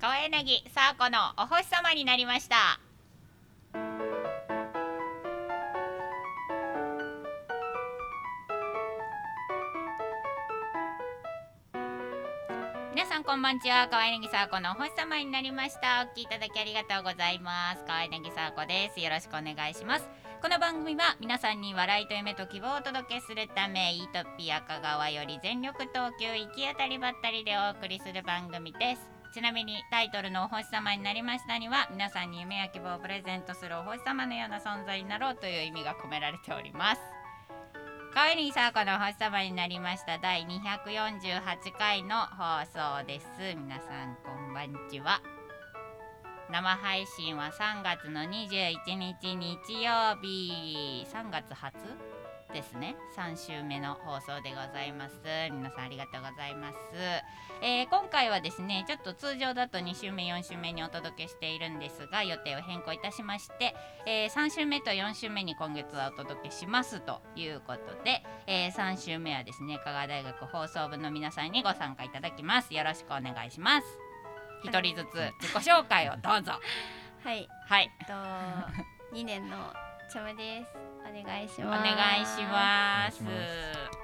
[0.00, 2.78] 川柳さあこのお星様になりました。
[12.94, 16.06] 皆さんこんばんちは川柳さあこのお星様になりました。
[16.08, 17.84] お聞きいただきありがとうございます。
[17.84, 19.00] 川柳さあこです。
[19.00, 20.08] よろしくお願いします。
[20.40, 29.17] この番組は皆さんに笑いと夢と希望をお届けするためイートピア香川より全力投球行き当たりばったりでお送りする番組です。
[29.32, 37.00] ちなみにタイトルのお星様になりましたには皆さんに夢や希望をプレゼントするお星様のような存在になろうという意味が込められております。
[38.14, 40.18] 川柳さあこのお星様になりました。
[40.18, 41.42] 第248
[41.78, 43.26] 回の放送です。
[43.54, 45.20] 皆さんこんばんちは。
[46.50, 51.06] 生配信は3月の21日日曜日。
[51.12, 52.17] 3月初？
[52.52, 52.96] ですね。
[53.16, 55.14] 3週目の放送でございます。
[55.50, 56.76] 皆さんありがとうございます、
[57.62, 63.74] えー今回はですねちょっと通常だと2週目4週目にお届けしているんですが予定を変更いたしまして、
[64.06, 72.74] えー3週目と4週目に今月はお届けしますということで、え3週目はですね香川大学放送部の皆さんにご参加いただきます。
[72.74, 73.86] よろしくお願いします。
[74.64, 76.52] 一人ずつ自己紹介をどうぞ。
[77.24, 77.90] はい、はい。
[78.00, 78.12] えっと
[79.16, 79.72] 2年の
[80.10, 80.68] チャムです。
[81.00, 81.84] お願いしおます。
[81.84, 83.22] 願いします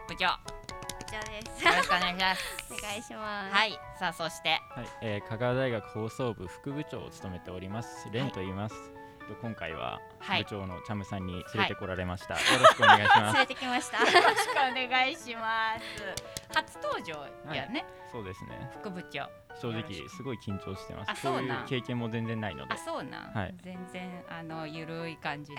[0.09, 1.65] 部長よこちらです。
[1.65, 3.55] ろしくお願いします お願いします。
[3.55, 9.04] はいさあそしてはい、えー、香川大学放送部副部長を務めておりますレンと言います、えっと
[9.41, 10.45] 今回ははい。
[10.45, 13.35] 部長のチャムさんに連れてこられました、よろしくお願いします。
[13.37, 13.99] 連れてきました。
[13.99, 14.21] よろしく
[14.53, 16.55] お願いします。
[16.55, 18.71] 初登場やね、そうですね。
[18.81, 19.29] 副部長。
[19.61, 21.11] 正直すごい緊張してます。
[21.13, 22.75] あそういう経験も全然ないので。
[22.75, 23.55] あそうなん、はい。
[23.63, 25.59] 全然あのゆるい感じで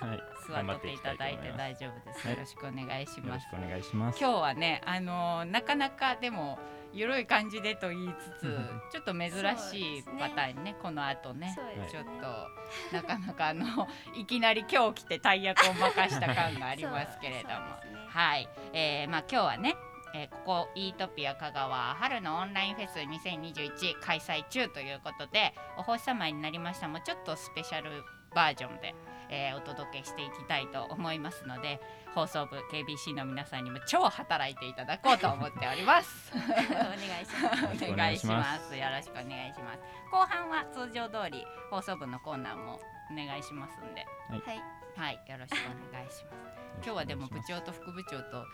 [0.00, 0.22] あの はい。
[0.48, 3.14] 座っていただいてま大丈夫です、はいよろしくお願いします。
[3.14, 4.18] すよろしくお願いします。
[4.20, 6.58] 今日はねあのなかなかでも
[6.96, 8.56] ゆるい感じでと言いつつ
[8.90, 11.54] ちょっと珍しいパターンねこの後ね。
[11.76, 11.88] ね。
[11.90, 17.54] ちょっとなかなかあの いきなり今日来て大役を任した感がありますけれども。
[17.54, 17.60] ね。
[18.08, 19.76] はい、えー、まあ今日はね、
[20.14, 26.88] えーここイートピア香川春のオンラインフェス2021開催中ということでお星様になりました。
[26.88, 27.90] もちょっとスペシャル
[28.34, 28.94] バージョンで、
[29.30, 31.80] えーお届けしていきたいと思いますので
[32.14, 36.32] 放送部 KBC の皆さんにも超働いていただこうと思っております。
[36.32, 37.92] お願いします。
[37.92, 38.76] お願いします。
[38.76, 39.80] よろしくお願いします。
[40.10, 42.80] 後半は通常通り放送部のコーナーも
[43.12, 44.62] お願いしますんで、はい。
[44.96, 46.56] はい、よろしくお願いします。
[46.82, 48.44] 今日はでも部長と副部長と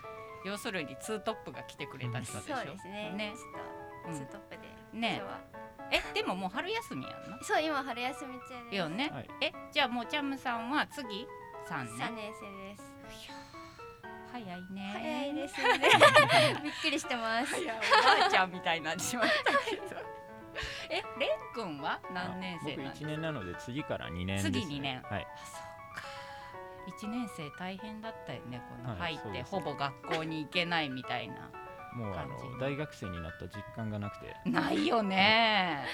[0.43, 2.23] 要するにツートップが来てくれた。
[2.25, 3.13] そうですね。
[3.15, 4.99] ねちょっとツートップで。
[4.99, 5.52] ね今日は
[5.93, 7.39] え、でももう春休みやんな。
[7.41, 8.75] そう今春休み中です。
[8.75, 9.09] よね。
[9.13, 11.27] はいえ、じゃあもうチャムさんは次
[11.67, 12.15] 三三年。
[12.15, 12.93] 年生です。
[14.31, 14.89] 早いね。
[14.93, 15.69] 早いですね。
[16.63, 17.55] びっくりしてます。
[17.55, 20.23] おばあちゃんみたいになってしまったけど。
[20.89, 26.03] え、レン君は何年生僕なんです1年なので次から2年です、ね、次二年はいあそうか
[26.87, 31.49] 一年生大変だったよねこのはい入って、ほぼ学校に行けないみたいな
[31.95, 34.35] もうあの大学生になった実感がなくて。
[34.45, 35.85] ないよね。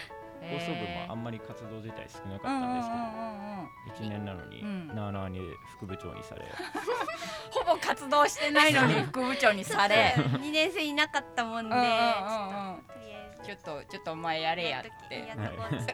[0.41, 4.87] 放送部もあんまり活動自体少なかったんですけど、うんうんうんうん1年なのに、うん。
[4.95, 5.41] なあなあに
[5.77, 6.41] 副部長にされ。
[7.51, 10.15] ほぼ活動してないのに副部長にされ。
[10.39, 12.75] 二年生いなかったもんで、ちうんうんょうんうん。
[12.75, 13.43] っととりあえず。
[13.43, 15.19] ちょっとちょっとお前やれやって。
[15.19, 15.93] やっとこうっつって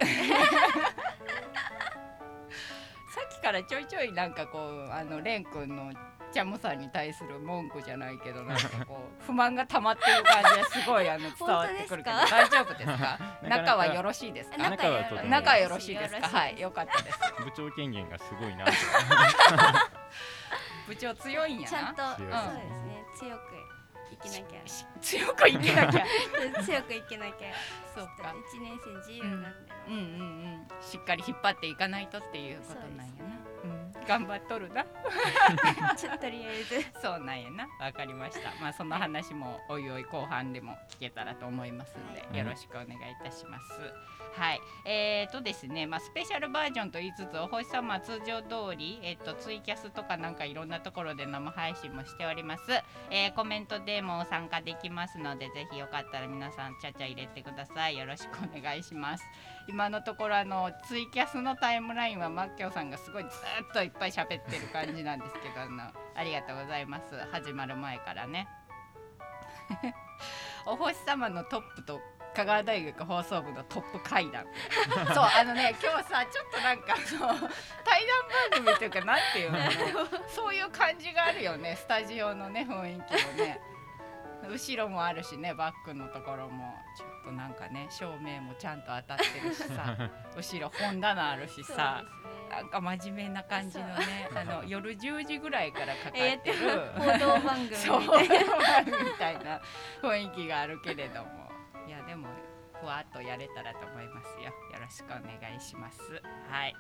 [3.15, 5.91] さっきからちょいちょいなんかこうあのレン君の
[6.35, 12.91] チャムさんに対する文句じゃないけどなんかこう不満が溜まってる感じがすごいあの伝わってくるけど 大丈夫ですか？
[12.91, 13.39] なかなか？
[13.47, 14.51] 仲はよろしいです。
[14.51, 16.27] か仲は仲よろしいですか？
[16.27, 17.19] はいよかったです。
[17.41, 18.65] 部長権限がすごいな。
[18.65, 18.71] と
[20.87, 21.55] 部長強い。
[21.55, 22.41] んやなちゃんとそうです
[22.83, 23.41] ね強く
[24.21, 24.67] 生きなきゃ。
[24.67, 26.03] し強く生きなきゃ。
[26.63, 27.53] 強く生きなきゃ。
[27.95, 28.35] そうか。
[28.51, 29.47] 一年生自由なんで、
[29.87, 29.93] うん。
[29.93, 33.39] うんうんしっかり引っ張っていかないとっていうことなんやな。
[33.63, 34.85] うん頑張っとるな。
[35.95, 36.99] ちょっととりあえず。
[37.01, 37.67] そうなんやな。
[37.79, 38.51] わかりました。
[38.61, 42.37] まあその話もおいおい後半でも聞けたらと思いますので、はい。
[42.37, 43.65] よろしくお願いいたします。
[44.35, 44.61] はい。
[44.85, 52.63] えーとですねまあスペシャルバージョンと言いつつお星様は通常通りえっ、とツイキャスとかなんかいろんなところで生配信もしております、
[53.09, 57.97] えーコメントでも参加できますのでぜひよかったら皆さんちゃちゃ入れてください。
[57.97, 59.23] よろしくお願いします。
[59.67, 63.31] 今のところあのツイキャスのタイムラインはマッキョさんがすごいずっ
[63.73, 65.83] といっぱい喋ってる感じなんですけどあの
[66.15, 67.05] ありがとうございます。
[67.31, 68.47] 始まる前からね。
[70.65, 72.01] お星様のトップと
[72.35, 74.45] 香川大学放送部のトップ会談。
[75.13, 77.49] そうあのね今日さちょっとなんかあの
[77.83, 78.03] 対
[78.51, 79.59] 談番組というかなんていうの？
[80.27, 81.75] そういう感じがあるよね。
[81.75, 83.61] スタジオのね雰囲気もね
[84.49, 86.73] 後ろもあるしねバックのところも。
[86.97, 89.95] ちょっとなんかね照明もちゃんと当たってるしさ。
[90.35, 92.03] 後ろ本棚あるしさ。
[92.49, 97.69] なんか真面目な感じのねあの 夜10時ぐらいからかかってる、報道番組。
[97.69, 99.61] みそうたいなみたいな
[100.01, 101.51] 雰囲気があるけれども。
[101.87, 102.27] いやでも
[102.79, 104.43] ふわっとやれたらと思いますよ。
[104.45, 106.21] よろしくお願いします。
[106.49, 106.75] はい。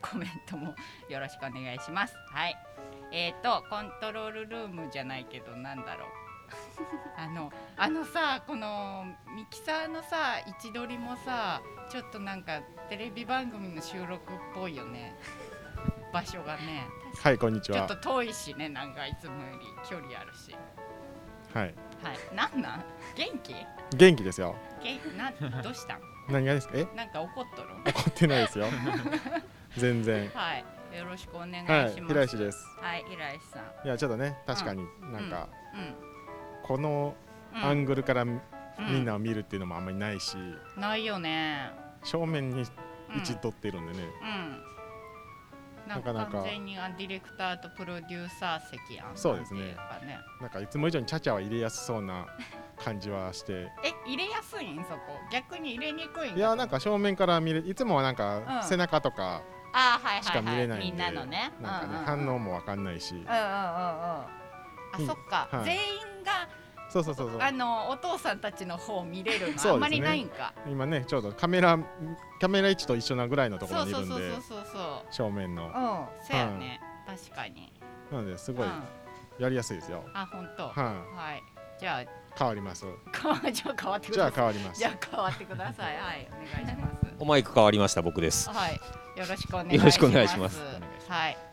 [0.00, 0.74] コメントも
[1.08, 2.14] よろしくお願いします。
[2.32, 2.56] はい。
[3.10, 6.27] えーとコントロールルームじゃないけどなんだろう
[7.16, 9.04] あのあのさこの
[9.34, 11.60] ミキサーのさ位置取りもさ
[11.90, 15.14] ちょっとなんかテレビ番組の収録っぽいよね。
[16.12, 16.86] 場所がね。
[17.22, 17.78] はい、こんにちは。
[17.86, 18.08] ちょっと。
[18.14, 20.56] 遠いしねなんかいつもより距離あるし。
[21.52, 22.34] はい、はい。
[22.34, 22.84] なんなん？
[23.14, 23.54] 元気？
[23.96, 24.54] 元気ですよ。
[24.82, 25.04] 元気？
[25.16, 25.30] な
[25.62, 26.00] どうしたん？
[26.28, 26.74] 何がですか？
[26.76, 27.68] え、なんか怒っとる？
[27.86, 28.66] 怒ってないですよ。
[29.76, 30.30] 全然。
[30.30, 30.64] はい。
[30.96, 32.66] よろしくお願いしはい、ます平石です。
[32.80, 33.86] はい平石さん。
[33.86, 35.76] いや、ちょっとね、確かになんか、う
[36.68, 37.16] この
[37.54, 37.56] ん。
[37.64, 38.38] アングルからみ
[38.78, 38.86] うん。
[38.92, 40.36] みんなを見るっていうのもあんまりないし、
[40.76, 41.72] ないよね。
[42.04, 43.16] 正面にうん。
[43.16, 44.04] 位置取ってるんでね。
[44.04, 45.88] うん。
[45.88, 49.74] なんか完全にあディレクターとプロデューサー席やんそうですね。
[49.74, 50.18] なんかね。
[50.42, 52.26] なんかいつも以上にチャチャは入れやすそうな
[52.76, 53.70] 感じはして。
[53.82, 54.76] え入れやすいん？
[54.84, 54.98] そこ。
[55.32, 56.36] 逆に入れにくいん？
[56.36, 58.16] いや、なんか正面から見れ、いつもはなんうん。
[58.16, 59.42] か背中とか、
[59.72, 61.02] あーはいしか見れないんで。
[61.02, 61.50] なのね。
[61.62, 62.04] なんかね、うんうんうん。
[62.04, 63.14] 反応もわかんないし。
[63.14, 64.37] うんうんうんうん
[65.04, 65.64] あそっか、はい。
[65.64, 65.82] 全員
[66.24, 66.48] が
[66.88, 67.40] そうそうそうそう。
[67.42, 70.54] あのお父さんたちの方見れるのあんまりないんか。
[70.66, 71.78] 今ね、ちょうどカメラ、
[72.40, 74.66] カメラ位置と一緒なぐらいのところそうそうそうにいるんでそう、そう。
[74.72, 75.64] そ正面の。
[75.64, 75.72] ううん
[76.26, 77.72] そうやね、確かに。
[78.10, 78.58] なのですうん。
[78.58, 78.66] ごい
[79.38, 80.04] やりやすいですよ。
[80.14, 80.68] あ本当。
[80.68, 81.42] ははい。
[81.78, 82.86] じゃあい、変わります。
[83.12, 84.32] かじゃあ変わってくじゃださい。
[84.32, 84.78] あ変わります。
[84.78, 84.88] じゃ。
[84.88, 85.96] あ変わってください。
[85.96, 86.28] はい。
[86.30, 87.14] お願いします。
[87.18, 88.48] おマイク変わりました僕です。
[88.48, 88.74] はい。
[89.18, 89.78] よろしくお願いします。
[89.78, 90.60] よろしくお願いします。
[91.08, 91.47] はい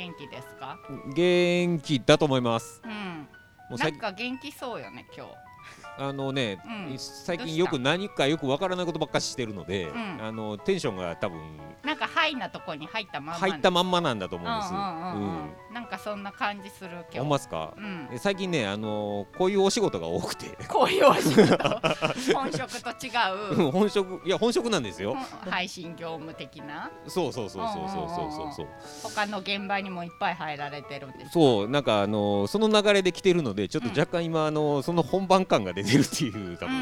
[0.00, 0.78] 元気ですか？
[1.14, 2.80] 元気だと思います。
[2.84, 3.28] うん。
[3.78, 5.32] なんか元気そうよね今日
[5.98, 6.58] あのね、
[6.90, 6.98] うん。
[6.98, 10.18] 最近よく何かよくわからないことばっかりしてるので、ん。
[10.22, 11.40] あのテンションが多分
[11.84, 14.72] なんかハイなとこに入ったまんま入ったまんまなんだと思うんです。
[14.72, 15.72] うんうんうんううん。
[15.72, 17.30] んなんかそんな感じする今日。
[17.30, 17.74] ますか？
[17.76, 18.08] うん。
[18.12, 20.46] え最近ねあのこういうお仕事が多くて。
[20.68, 21.56] こういうお仕事？
[22.34, 23.10] 本職と違
[23.66, 23.70] う？
[23.72, 25.12] 本職いや本職なんですよ。
[25.12, 26.90] うん配信業務的な？
[27.06, 28.66] そうそうそうそうそうそうそうそう。
[29.14, 36.74] 他の現場にもいっぱい入られてるんですそうなんかあのその流れで来てるのでちょっと若干今あのその本番感が出てるっていう多分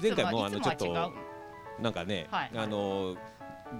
[0.00, 1.12] 前回もあのちょっと
[1.80, 2.50] なんかねはい。
[2.56, 3.16] あの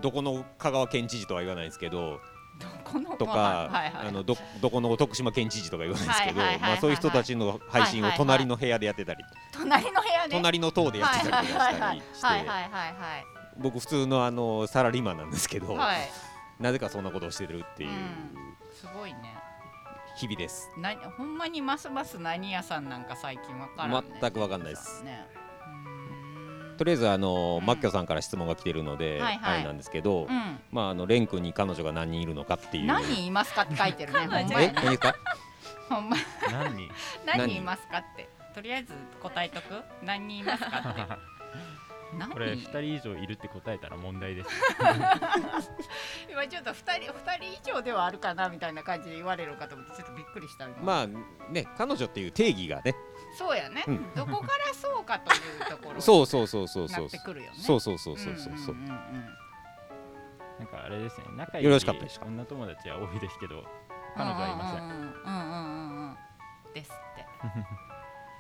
[0.01, 2.19] どこの香川県知事とは言わないですけど
[2.59, 10.37] どこのとか、あのどどこの徳島県知事とか言わないですけど、まあそういう人たちの配信を隣の部屋でやってたり、隣の部屋で？
[10.37, 12.29] 隣の塔でやってたりとかしたりして、
[13.59, 15.77] 僕普通のあのサラリーマンなんですけど、
[16.61, 17.91] なぜかそんなことをしてるっていう。
[17.91, 17.97] うん。
[18.71, 19.35] すごいね
[20.17, 20.71] 日々です。
[20.77, 24.19] なほんまにますます何屋さんなんか最近わからんね。
[24.21, 25.03] 全くわかんないです。
[25.05, 25.27] ね。
[26.79, 27.67] とりあえずあの、うん。
[27.67, 29.55] マッキョさんから質問が来てるので、はいはい。
[29.55, 30.59] あれなんですけど、うん。
[30.71, 32.87] まああのレン君に彼女が何人いるのかっていう。
[32.87, 35.15] 何人いますかって書いてるねほんまえ何ですか？
[35.89, 36.17] ほんま。
[36.51, 36.91] 何人？
[37.27, 38.29] 何人いますかって。
[38.55, 38.93] とりあえず
[39.23, 39.83] 答えとく？
[40.05, 41.01] 何人いますかって。
[41.01, 41.19] 何
[42.33, 44.51] これ2人以上いるって答えたら問題です。
[46.31, 50.77] 今ちょっと2人二人以上ではあるかなみたいな感じで言われるかと思ってちょっとびっくりした今。
[50.83, 51.07] まあ
[51.51, 52.95] ね彼女っていう定義がね、
[53.37, 54.15] そうやね、うん。
[54.15, 56.87] どこからそうかというところ そうそうそうそう。
[56.87, 58.77] なそうってくるよねそうそうそうそうそうそう。
[60.63, 63.65] なんかあれですね仲いいよろしかったですか女友達は多いですけど
[64.17, 66.17] 彼女はいませんうんうんうんうん
[66.73, 67.27] ですって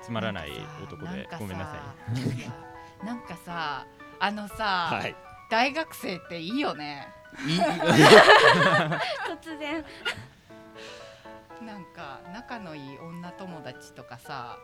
[0.04, 0.50] つまらない
[0.82, 2.71] 男でごめんなさい
[3.04, 3.86] なんかさ
[4.20, 5.16] あのさ、はい。
[5.50, 7.08] 大学生っていいよね。
[9.42, 9.84] 突然。
[11.60, 14.58] なんか仲のいい女友達とかさ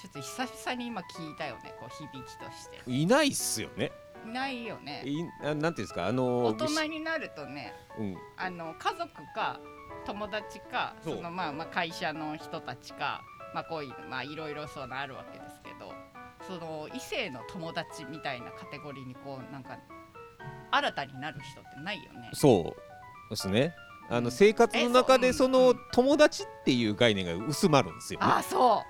[0.00, 2.82] ちょっと久々に今聞いたよねこう響きとして。
[2.86, 3.92] いないっすよね。
[4.24, 5.02] いないよね。
[5.04, 8.16] いあなんていうんですかあの大人になるとねうん。
[8.38, 9.60] あの家族か
[10.06, 13.22] 友達かそのまあまあ会社の人たちか
[13.52, 15.51] まあこういうまあいろいろそうなあるわけです
[16.46, 19.78] その異性の友達みたいなカテゴリーにこうなんか
[20.70, 22.30] 新たになる人ってないよね。
[22.34, 22.74] そ
[23.28, 23.74] うですね。
[24.10, 28.82] あの生活の中でその友達っていう概念が薄まるんですよ、ね、あそ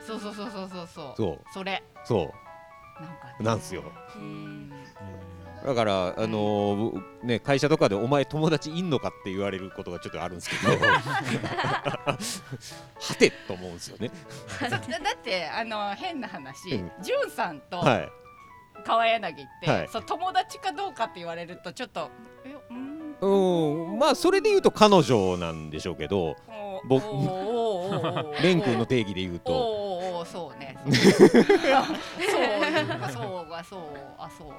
[0.00, 0.02] う。
[0.02, 1.44] そうそうそうそうそうそう。
[1.52, 1.82] それ。
[2.04, 3.02] そう。
[3.02, 3.84] なんか、ね、なんすよ。
[4.16, 4.72] うん
[5.66, 10.72] だからあのーね会社とかでお前友達いんのかって言われることがちょっとあるんですけど。
[10.86, 12.16] は
[13.18, 14.10] てと思うんですよね。
[14.60, 14.80] だだっ
[15.22, 16.90] てあの変な話、うん。
[17.00, 18.08] じゅんさんとはい。
[18.84, 19.88] 川柳って、はい。
[19.88, 22.10] そう友達かどうかって言われるとちょっと
[22.44, 23.16] えうん？
[23.20, 26.36] うんまあそれで言うと彼女なんでしょうけど
[26.88, 30.78] 僕おーおーおーおおレン君の定義で言うおとおおそうね。
[30.84, 30.94] そう。
[33.12, 33.80] そうがそう
[34.18, 34.52] あそう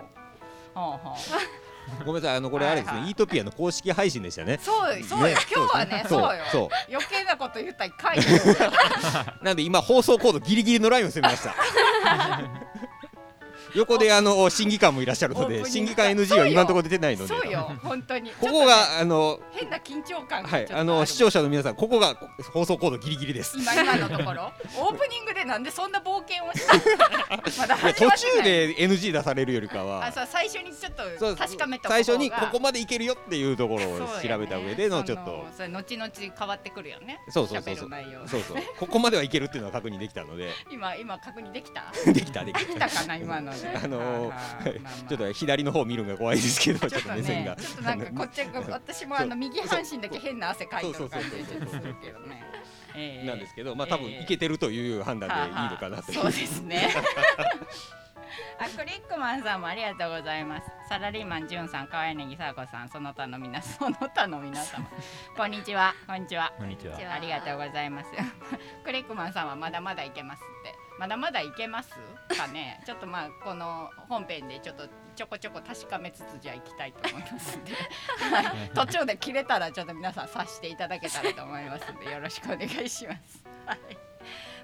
[2.05, 3.11] ごめんなさいあのこれあれですね、はいはい。
[3.11, 4.59] イートピアの公式配信でしたね。
[4.61, 5.35] そうそうよ、ね。
[5.51, 6.43] 今日はねそそううよ。
[6.51, 6.69] そう。
[6.91, 8.21] 余計なこと言ったらいかんよ。
[9.41, 11.55] なんで今放送コードギリギリのラインを攻めました
[13.75, 17.27] 横であの審議官もいらっしゃるので審議官 NG は今のところ出てないので。
[17.27, 18.31] そうよ本当に。
[18.39, 22.15] ここがあの変な緊張感がはいあの視聴者の皆さんここが
[22.53, 23.57] 放送コードギリギリです。
[23.57, 24.51] 今今のところ。
[24.77, 35.45] オープニングでなんでそんな冒険をしたの ま途中で NG 出されるよりかあはそう最初にちょっと確かめた最初にここまでいけるよっていうところを調べた上でのちょっと。
[35.69, 37.19] 後々変わってくるよね。
[37.29, 37.75] そうそうそう。
[37.75, 37.89] そう
[38.27, 38.57] そうそう。
[38.79, 40.49] ここまではいけるっていうのは確認できたので。
[40.71, 41.91] 今今確認できた？
[42.11, 42.89] できたできた。
[42.89, 43.51] かな今の。
[43.51, 44.31] であの
[45.07, 47.55] ちょっと左の方見るのが怖いですけどちょっとと目線が。
[47.55, 52.43] ねちょっとなんかこっちが私もあの右半身だけ変な汗かいてる感じするけどね。
[52.95, 56.89] ええなんですけどまあ多分ええいけてるという判断でいいのかなとそうですね
[58.59, 64.89] あクリックマンさんもありがとうございますサラリーマンじゅんさんかわいねぎさあこさんその他の皆その他の皆様
[65.37, 68.09] こんにちはこんにちはこんにちはありがとうございます
[68.83, 71.91] クリックマンさんはまだまだいけますってまだまだいけます
[72.37, 72.81] かね。
[72.85, 77.71] ちょっとまあこの本編でちょっとちょこちょこ確かめつつじゃあいきたいと思いますんで、
[78.31, 83.43] はい、途中で切れたらちょっと皆さん察していただけたらと思いますんでよろしくお願いします。
[83.65, 84.08] はい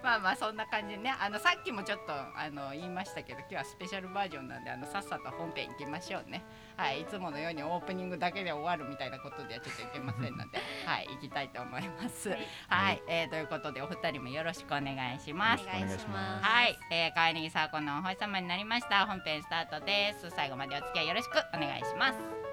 [0.06, 1.12] まあまあそんな感じでね。
[1.20, 6.44] あのさっきもちょっとあの言いましたけど今日はスペシャルバージョンなんであのさっさと本編行きましょうね。
[6.78, 12.30] はいいつものようにオープニングだけで終わるみたいなことではちょっといけませんので はい行きたいと思います。
[12.70, 15.66] はい、えーということでお二人もよろしくお願いしおます。
[15.66, 16.46] 願いします。
[16.46, 19.06] はい、えー、川柳サーコのお星様になりました。
[19.08, 20.30] 本編スタートです。
[20.30, 22.45] 最後までお付き合いよろしくお願いします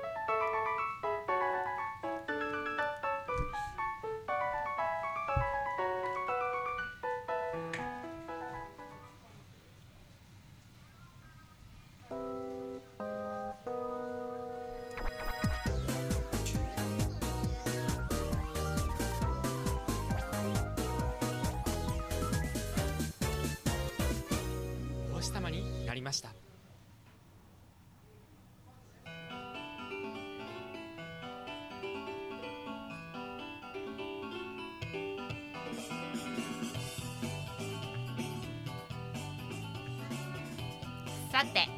[25.92, 26.30] なりました。
[41.30, 41.68] さて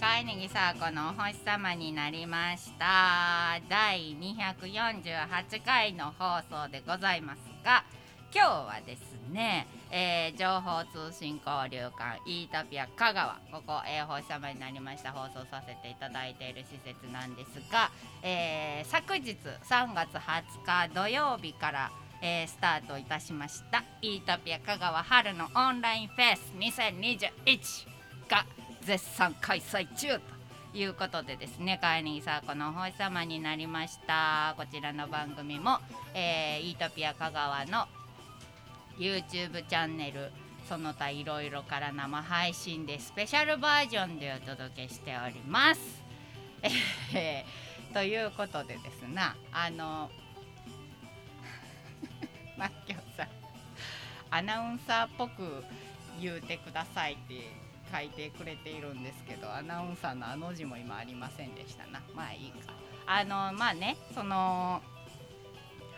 [0.00, 3.60] 川柳サーコのお星様になりました。
[3.68, 7.84] 第248回の放送でございますが
[8.34, 13.38] 今日はですね、えー情報通信交流館イートピア香川。
[13.50, 15.12] ここ、えー、お星様になりました。
[15.12, 17.90] 放送させていただいている施設なんですが、
[18.22, 19.36] えー昨日
[19.68, 21.90] 3月20日土曜日から
[22.20, 23.84] えースタートいたしました。
[24.02, 27.58] イートピア香川春のオンラインフェス2021
[28.28, 28.44] が
[28.82, 30.18] 絶賛開催中
[30.72, 34.54] ということでですねカーニーサーコのお星様になりました。
[34.56, 35.78] こちらの番組も、
[36.14, 37.86] えーイートピア香川の
[38.98, 40.30] YouTube チャンネル
[40.68, 45.80] その他いろいろから生配信でスペシャルバージョンでお届けしております。
[47.14, 47.44] え
[47.90, 50.10] ーということでですなあの
[52.58, 53.28] マッキョさん
[54.30, 55.64] アナウンサーっぽく
[56.20, 57.50] 言うてくださいって
[57.90, 62.74] 書いてくれているんですけどアナウンサーのあの字も今ありませんでしたなまあいいか
[63.06, 64.82] あのまあねその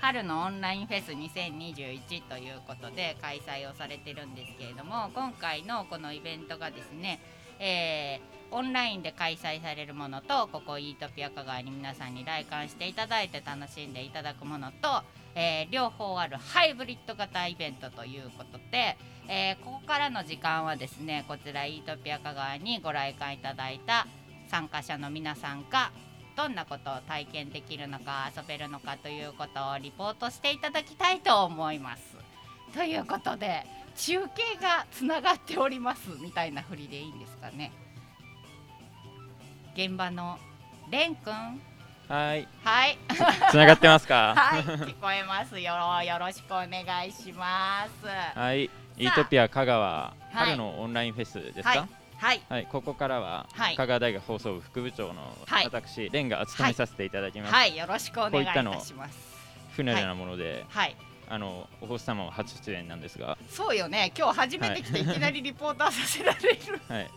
[0.00, 7.21] 春のオンラインフェス2021ということで開催をされてるんですけれども今回のこのイベントがですね、
[7.59, 15.04] えーオンラインで開催されるものとここイートピア香川に皆さんに来館していただいて楽しんでいただくものと、
[15.37, 18.97] えー両方あるハイブリッド型イベントということで、
[19.28, 24.09] えーここからの時間はですねこちらイートピア香川にご来館いただいた
[24.49, 25.92] 参加者の皆さんが
[26.40, 32.16] どんなことを体験できるのか遊べるのかということをリポートしていただきたいと思います。
[32.75, 33.66] ということで
[33.97, 36.09] 中継がつながっております。
[36.23, 37.73] みたいな振りでいいんですかね。
[39.75, 40.38] 現場の
[40.90, 41.61] レン君。
[42.09, 42.49] はい。
[42.64, 42.99] はい。
[43.50, 44.32] つながってますか？
[44.37, 45.75] はい聞こえますよ。
[46.02, 48.38] よろしくお願いします。
[48.38, 48.64] はい。
[48.97, 51.78] イートピア香川い春のオンラインフェスですはい。
[51.80, 51.88] か
[52.21, 52.43] はい。
[52.50, 53.77] はい、ここからは、はい。
[53.77, 55.65] 香川大学放送部副部長のはい。
[55.65, 57.75] 私、レンが務めさせていただきます、はい。
[57.77, 59.19] よろしくお願いいこういったします。
[59.75, 60.97] 不慣れなもので、はい。
[61.31, 64.12] あのお星様は初出演なんですが、そうよね。
[64.19, 66.59] 今日初めて来ていきなりリポーターさせられる。
[66.89, 67.11] はい、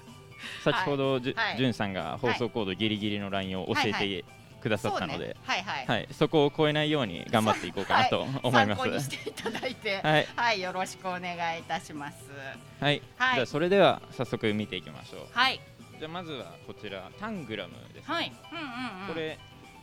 [0.64, 1.68] 先ほどじゅ,、はい。
[1.68, 4.08] んさんが放送コードギリギリのラインを教えはい。
[4.08, 4.26] て
[4.64, 8.82] くださったのでね、はいはい、はい、そこを超えないように頑張っていこうかなと 思います。
[8.82, 12.32] 参考にしていただいて、 はい、はい、よろしくお願いいたします。
[12.80, 15.28] はい、はいじゃあそれでは早速見ていきましょう。
[15.32, 15.60] はい、
[16.00, 18.14] じゃあまずはこちらタングラムです、ね。
[18.16, 19.08] はい、うんうんうん。
[19.08, 19.38] これ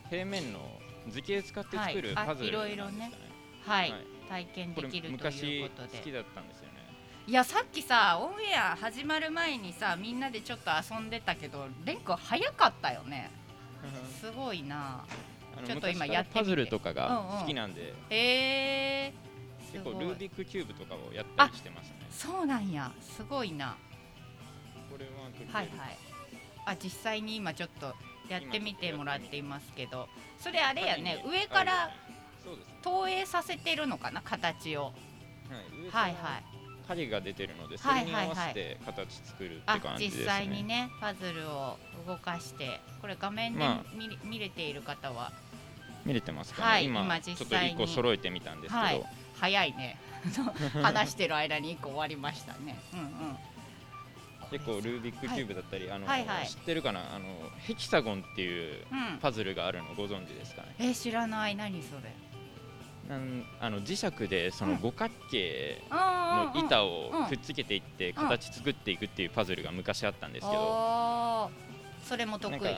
[0.09, 3.31] 平面の図形使って作るパズルいろいろねなんですかね。
[3.65, 5.97] はい、はい体験できるという昔ことで。
[5.97, 6.71] 好きだったんですよね。
[7.27, 13.29] いや、さっきさ、オンエア始まる前にさ、みんなでちょっと遊んでたけど、レン君早かったよね。
[14.19, 15.03] すごいな。
[15.65, 21.95] ちょっと今やってパズルとかがうんうん好きなんで、えー、す結ごい構ルービックキューブとかをやったりしてますね。
[22.09, 23.75] そうなんや、すごいな。
[24.91, 25.11] これは
[25.53, 25.97] はいはい。
[26.65, 27.93] あ、実際に今ちょっと
[28.29, 30.07] やってみてもらっていますけど、
[30.39, 31.91] それあれやね、上から。
[32.81, 34.85] 投影させてるのかな、形を。
[35.91, 36.43] はい、上はい。
[36.87, 40.23] 影が出てるので、そはいれに合わせて形作るってあ感じですね。
[40.23, 43.95] 実際にねパズルを動かしてこれ画面でまあ。
[43.95, 45.31] 見,、見れている方は。
[46.05, 46.67] 見れてますかね。
[46.67, 49.03] はい今今ちょっと実際に一個揃えてみたんですけど、はい。
[49.39, 49.97] 早いね。
[50.81, 52.79] 話してる間に1個終わりましたね。
[52.93, 53.37] うんうん。
[54.51, 56.47] 結構ルービックキューブだったり、あの、はいはい。
[56.47, 57.15] 知ってるかな？
[57.15, 57.25] あの
[57.59, 59.17] ヘキサゴンっていううん。
[59.19, 60.75] パズルがあるのご存知ですかね？
[60.79, 61.55] え知らない。
[61.55, 62.11] 何それ？
[63.09, 64.79] なんあの磁石でそのうん。
[64.79, 71.51] 五角形あの板をうんくっつけていって形作っていくっていうパズルが昔あったんですけど、
[72.11, 72.59] それも得意。
[72.59, 72.75] はい、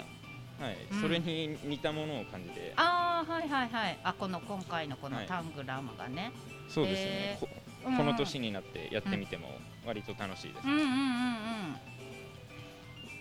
[0.91, 1.01] うん。
[1.01, 3.99] それに似たものを感じて、ああはいはいはい。
[4.03, 5.25] あこの今回のこのはい。
[5.25, 6.31] タングラムがね、
[6.69, 7.09] そうですね。
[7.09, 7.37] へ。
[7.37, 7.39] ー。
[7.39, 7.49] こ
[7.85, 7.93] うん。
[7.93, 9.49] うんこの年になってやってみても
[9.85, 10.73] 割と楽しいですうん。
[10.73, 10.93] うんうんうん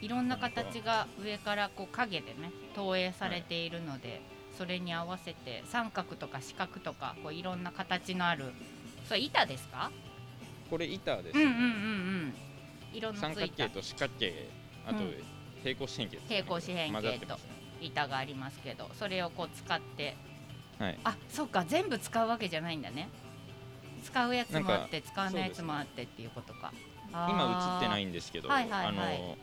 [0.02, 4.21] いろんな形が上からこう影でね投影されているので、
[4.59, 8.52] それに合わせて三角とか四角とかこういろんな形のある。
[9.09, 9.90] それ板ですか？
[10.69, 11.38] これ板です。
[11.38, 11.45] ね。
[11.45, 11.69] うんうんうんう
[12.26, 12.35] ん。
[12.92, 14.49] 色の三角形と四角形、
[14.87, 15.14] あとうん
[15.62, 17.38] 平行四辺形ですね、平行四辺形と
[17.81, 20.16] 板がありますけどそれをこう使って
[20.78, 20.99] はい。
[21.04, 23.09] あそうか全部使うわけじゃないんだね。
[24.04, 26.73] 使うやつもあって使わないやつもあってっていうことか。
[27.12, 28.87] 今映ってないんんですけど、はいはいはい。
[28.87, 29.38] あの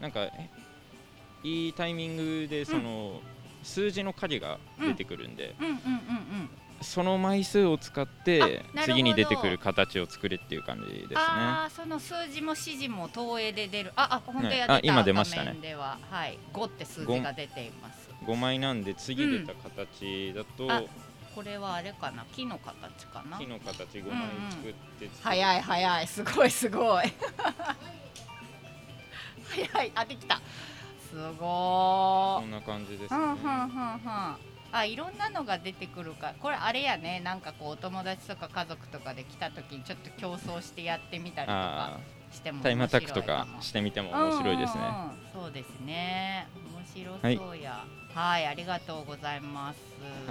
[0.00, 0.50] なんかえ
[1.44, 3.20] いいタイミングでその、
[3.62, 6.50] 数字の影が出てくるんで、うんうんうんうん
[6.82, 11.16] その枚数を使って次に出てくる形を作るっていう感じですね。
[11.16, 13.92] ああその数字も指示も投影で出る。
[13.96, 14.78] ああ本当やはい。
[14.78, 15.56] あ出た、今出ましたね。
[15.60, 15.98] では。
[16.10, 16.38] はい。
[16.52, 18.10] 5って数字が出ています。
[18.26, 20.82] 5枚なんで次出た形だと、あ
[21.34, 22.24] これはあれかな。
[22.32, 23.38] 木の形かな。
[23.38, 26.06] 木の形5枚作って、早い早い。
[26.06, 27.04] すごいすごい。
[29.48, 29.92] 早い。
[29.94, 30.40] あできた。
[31.10, 33.20] すごーこんな感じですね。
[33.20, 36.34] ふんふんふんふんあいろんなのが出てくるか。
[36.40, 37.20] これあれやね。
[37.20, 42.00] なんかこうお友達とか家族とかで来た時にちょっと競争してやってみたりとかあ
[42.32, 44.82] してもータイムアタックとかしてみても面白いですね。
[44.82, 46.46] うんうんうんそうですね。
[46.94, 47.84] 面白そうや。
[48.14, 49.78] はい、ありがとうございます。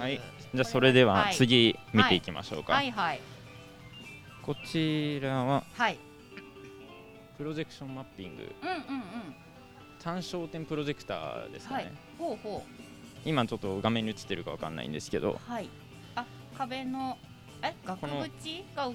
[0.00, 0.20] はい。
[0.54, 1.34] じゃあそれでははい。
[1.34, 2.74] 次見ていきましょうか。
[2.74, 2.90] はい。
[2.90, 3.20] はい
[4.42, 5.98] こちらははい。
[7.38, 8.54] プロジェクションマッピング。
[8.62, 9.34] うんうんうん。
[10.00, 11.92] 単焦点プロジェクターですかね、はい。
[12.18, 12.64] ほうほ
[13.24, 15.32] 今ちょっと画面に映ってるかわかんないんですけど。
[15.32, 15.68] うはい。
[16.14, 16.24] あ
[16.56, 17.18] 壁の
[17.62, 18.90] え額の縁が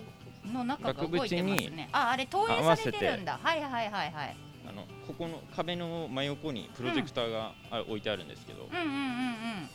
[0.45, 1.89] の中が動いてますね。
[1.91, 3.39] ああれ投影されてるんだ。
[3.41, 4.37] はいはいはいはい。
[4.67, 9.69] あのここの壁の真横にプロジェクターが、あ置いてあるんですけど、うんうんうん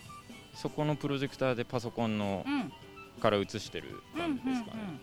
[0.54, 2.52] そこのプロジェクターでパソコンのうん。
[2.54, 2.72] うん
[3.20, 5.00] から映してる感じですかね、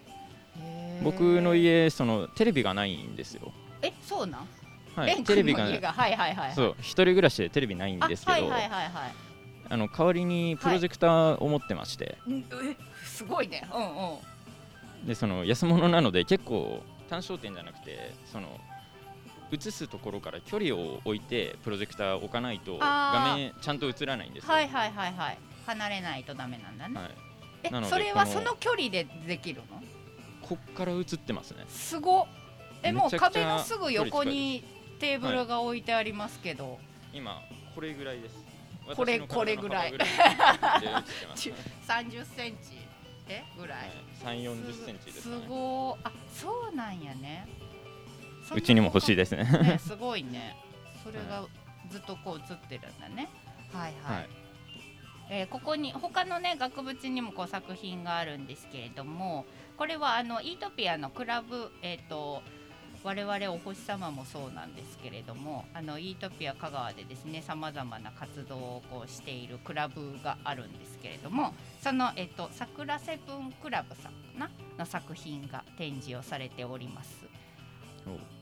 [0.58, 1.04] うんうんうん。
[1.06, 3.54] 僕の家そのテレビがないんですよ。
[3.82, 4.48] えそうなん、
[4.94, 5.24] はい。
[5.24, 5.82] テレビがはい。
[5.82, 6.54] はいはいはい。
[6.54, 6.76] そう。
[6.82, 9.29] 一人暮らしでテレビないんあですけど、はいはいはいはい
[9.70, 13.68] あの代わりにプロジェクターを持ってまして、うんえすごいね。
[13.74, 15.08] うんうん。
[15.08, 18.60] でその安物なので結構単焦点じゃなくてその
[19.52, 24.54] 映すところから距離を置いてプロジェクターを置かないと画面ちゃんと映らないんですよ。
[24.54, 25.38] はいはいはいはい。
[25.66, 27.12] 離れないとダメなんだね、はい。
[27.64, 29.82] えそれはその距離でできるの？
[30.42, 31.66] こっから映ってますね。
[31.70, 32.26] すごっ。
[32.82, 34.64] えもう壁のすぐ横に
[35.00, 36.80] テーブルが置いてありますけど、
[37.14, 37.42] 今
[37.76, 38.49] これぐらいです。
[38.96, 39.92] これこれぐらい。
[39.92, 40.10] 幅ぐらい。
[40.82, 41.56] で映ってます、ね。
[41.88, 42.80] 30センチ？
[43.30, 43.92] えぐらい、
[44.24, 45.42] 三四十センチですかね。
[45.44, 45.48] す。
[45.48, 47.48] ごーあそうなんやね。
[48.52, 49.44] うちにも欲しいですね。
[49.44, 50.56] ね すごいね。
[51.04, 51.46] それが
[51.90, 53.30] ずっとこう映ってるんだね。
[53.72, 54.30] はいはい、はい。
[55.30, 59.46] えーここに他のね額縁にもこう作品があるんですけれども
[59.78, 62.42] これはあのイートピアのクラブえっ、と
[63.04, 77.26] 我々お星様もそうなんですけれどもあのイートピア香川でですねさまざまな活動をこうしているクラブがあるんですけれどもその、えっと桜セブンクラブさんかなの作品が展示をされております。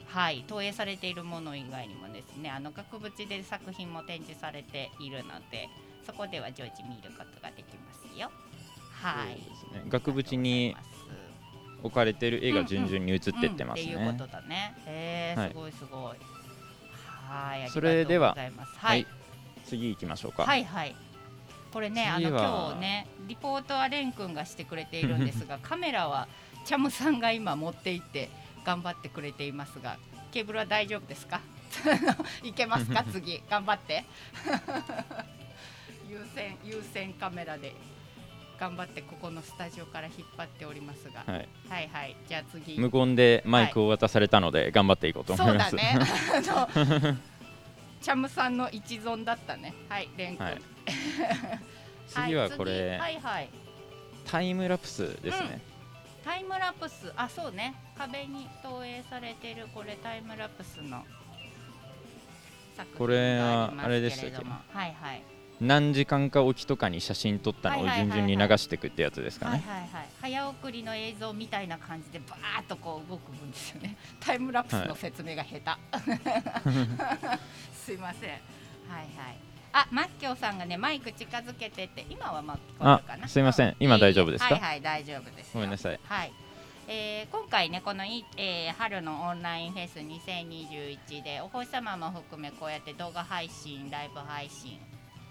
[0.06, 5.67] はい、投影されているもの以外にもですねあの額縁で作品も展示されているので
[6.06, 8.32] そこでは常時見ることができますよ。
[8.93, 9.28] はい。
[9.74, 10.76] ね額縁に
[11.83, 14.75] 置かれてる絵が順々に映ってってますうんっていうねことだね。
[14.85, 15.49] へえはい。
[15.49, 16.17] すごいすごい。
[17.29, 17.69] はい。
[17.69, 18.35] それでは
[18.77, 19.05] はい。
[19.65, 20.43] 次行きましょうか。
[20.43, 20.95] はいはい。
[21.71, 26.27] これねあの今日ねリポートはレン君がしてくれているんですが カメラは
[26.65, 28.29] チャムさんが今持って行って
[28.65, 29.97] 頑張ってくれていますが
[30.31, 31.41] ケーブルは大丈夫ですか？
[32.43, 33.03] いけますか？
[33.11, 33.43] 次。
[33.49, 34.05] 頑張って。
[36.09, 37.73] 優先優先カメラで
[38.60, 41.48] 頑張ってここのスタジオから引っ張っておりますが、はい。
[41.70, 42.15] はいはい。
[42.28, 42.78] じゃあ次。
[42.80, 45.76] 無言でマイクを渡されたので頑張っていこうと思そいうます。
[45.76, 45.98] だね。
[46.00, 47.17] あの
[48.02, 49.74] チャムさんの一存だったね。
[49.89, 50.62] はいレン君、はい。
[52.08, 53.50] 次はこれ、いはいはい。
[54.26, 55.62] タイムラプスですね、
[56.24, 57.12] タイムラプス。
[57.15, 57.76] あそうね。
[57.98, 61.04] 壁に投影されてるこれタイムラプスの
[62.76, 64.32] 作これ品がはありますあれでしたっけ？
[64.32, 65.24] けれどもはいはい
[65.60, 68.17] 何時間かおきとかに写真撮ったのをはいはいはいはい。
[68.28, 70.08] 順々に流していくってやつですかはいねはいはい。
[70.22, 73.98] 早送りの映像みたいな感じでバーッとこう動くんですよね。
[74.20, 75.63] タイムラプスの説明が下手、
[77.74, 78.30] すいません。
[78.30, 78.39] はい
[79.17, 79.38] はい。
[79.74, 83.26] あマッキョウさんがねマイク近づけてって今はまあ聞こえるかな。
[83.26, 83.76] あすいません。
[83.80, 84.56] 今大丈夫ですか？
[84.56, 85.52] はいはい大丈夫ですよ。
[85.56, 86.00] ごめんなさい。
[86.04, 86.32] はい、
[86.88, 94.80] えー今回ねこのい、えー春のオンラインフェス2021でお星様も含めこうやって動画配信ライブ配信、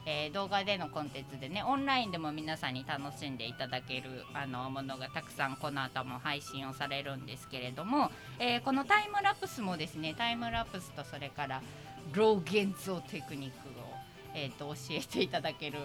[0.07, 11.61] えー動画でのコンテンツでねオンラインでも皆さんに楽しんでいただけるあのものがたくさんこの後も配信をされるんですけれども、えーこのタイムラプスもですねタイムラプスとそれから
[12.15, 13.83] ロー現像テクニックを、
[14.35, 15.79] えー、と教えていただける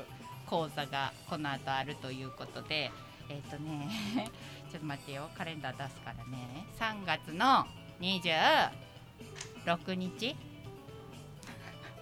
[0.46, 2.92] 講座がこの後あるということで
[3.30, 4.30] えっ、とね
[4.70, 6.66] ちょっと待ってよカレンダー出すからね。
[6.80, 7.66] 3月の
[8.00, 10.36] 26日？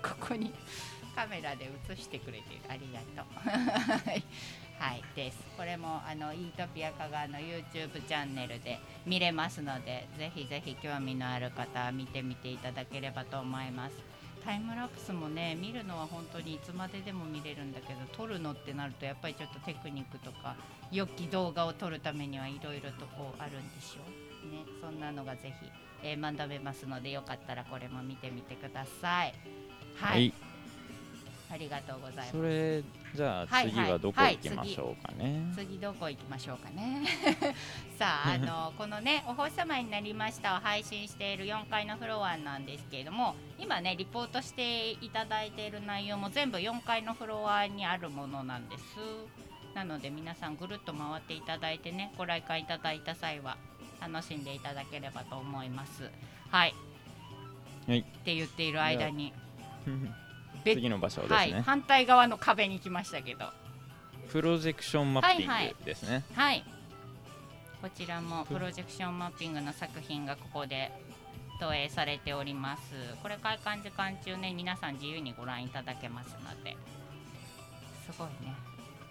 [0.02, 0.54] ここに
[1.16, 3.40] カメラで映してくれてありがとう。
[4.80, 5.04] はい。
[5.14, 5.38] です。
[5.58, 13.96] これもあのイートピア香川の YouTube チャンネルで見れますのでぜひぜひ興味のある方は見てみていただければと思います。
[14.46, 20.56] タイムラプスもね見るのは本当にいつまででも見れるんだけど撮るのってなるとやっぱりちょっとテクニックとか
[20.92, 24.02] 良き動画を撮るためにはいろいろとこうあるんでしょ
[24.48, 24.52] う。
[24.52, 25.70] ねそんなのがぜひ、
[26.04, 29.34] えー学べますのでよかったらこれも見てみてください。
[29.98, 30.34] はい、はい。
[31.52, 32.32] ありがとうございます。
[32.32, 32.84] それ
[33.16, 37.04] じゃあはい次はどこ行きましょうかね、次どこ行きましょうかね。
[37.98, 48.84] さああのこのね「お星様になりました」を配信している4階のフロアなんですけれども今ねリポートしていただいている内容も全部4階のフロアにあるものなんです。
[49.74, 53.58] なので皆さんぐるっと回っていただいてねご来館いただいた際は
[54.02, 56.10] 楽しんでいただければと思います。
[56.50, 56.76] はい、
[57.88, 58.00] はい。
[58.00, 59.34] って言っている間に。
[59.86, 59.96] 別
[60.64, 63.46] 次の場所ですね、はい、反対側の壁に来ましたけど
[64.30, 66.64] プロジェクションマッピンはいはいグですね、はい。
[67.82, 70.92] こちらもプロジェクションマッピングの作品がここで
[71.60, 72.82] 投影されております。
[73.24, 76.78] これ開館時間中ね、皆さん自由にご覧いただけますので。
[78.06, 78.54] すごいね。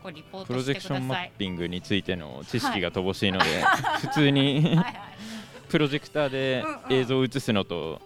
[0.02, 1.30] これリポープロトしてくジェクションマッ。
[1.38, 3.44] ピングについての知識が乏しいので、
[4.00, 4.94] 普通にはいはい。
[5.68, 8.00] プロジェクターで映像を映すのと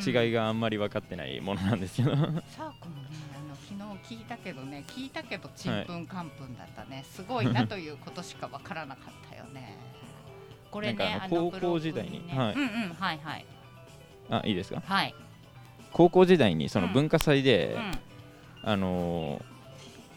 [0.00, 0.42] 違いが。
[0.42, 2.40] があんまり分かってないものなんですけど、サーコもね、
[3.34, 7.04] あの昨日聞いたけどね、聞いたけどちんぷんかんぷんだったね。
[7.10, 9.76] すごいなということしかわからなかったよね。
[10.70, 13.44] これね、高校時代にねはいうんうん、はいはい。
[14.30, 14.82] あいいですか？
[14.84, 15.14] はい。
[15.92, 17.74] 高校時代にその文化祭で、
[18.64, 18.70] うん。
[18.70, 19.54] あのー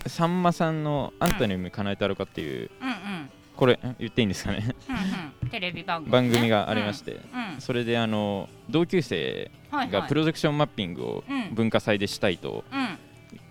[0.07, 3.29] さんまさんの「あんたの夢叶えたろか」っていう、うんうん。
[3.57, 3.95] これん？
[3.99, 4.75] 言っていいんですかね？
[4.87, 4.95] うん
[5.43, 7.59] うん、テレビ番組、番組がありまして、て、うん。
[7.59, 11.55] それであの同級生がプロジェクションマッピングをうん。
[11.55, 12.97] 文化祭でしたいとうん。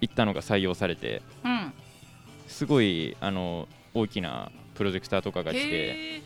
[0.01, 1.73] 言ったのが採用されてうん。
[2.47, 6.23] すごいあの大きなプロジェクターとかが来て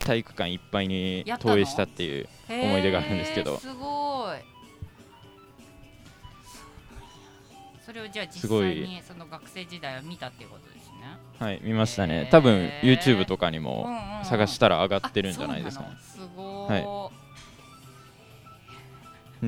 [0.00, 3.58] 体育館いっぱいに投影したっていう思い出があるんですけど。
[3.58, 4.51] すごい
[7.84, 11.18] それをじゃあ実すごい際にその学生時代は見たっていうことですね。
[11.38, 12.28] はい見ましたね。
[12.30, 14.24] 多分 YouTube とかにうんもうんうん。
[14.24, 15.84] 探したら上がってるんじゃないですか。
[15.84, 16.30] あそうなの。
[16.30, 16.82] すごはい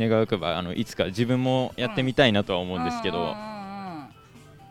[0.04, 3.44] い願わくばあのいつか自分もやってみたいなとは思うんですけどうんうんうんうん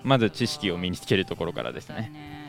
[0.04, 2.43] まず知識を身につけるところからですだね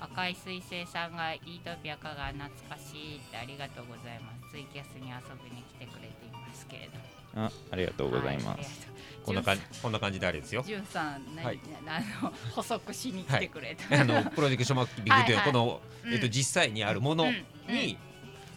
[0.00, 4.38] 赤い彗星さんがイートピアカが懐かしいってありがとうございます。
[4.50, 8.88] ツイキャスに遊びに来てくれていますけれどあありがとうございます、す
[9.24, 10.62] こんな感じこんな感じであれですよ。
[10.66, 11.60] じゅんさん、何はい。
[11.86, 15.44] あの補足しに来てくれた、あの プロジェクションマッピングというはいはい。
[15.44, 16.14] この、うん。
[16.14, 17.74] えっと、実際にあるものうん。
[17.74, 17.98] に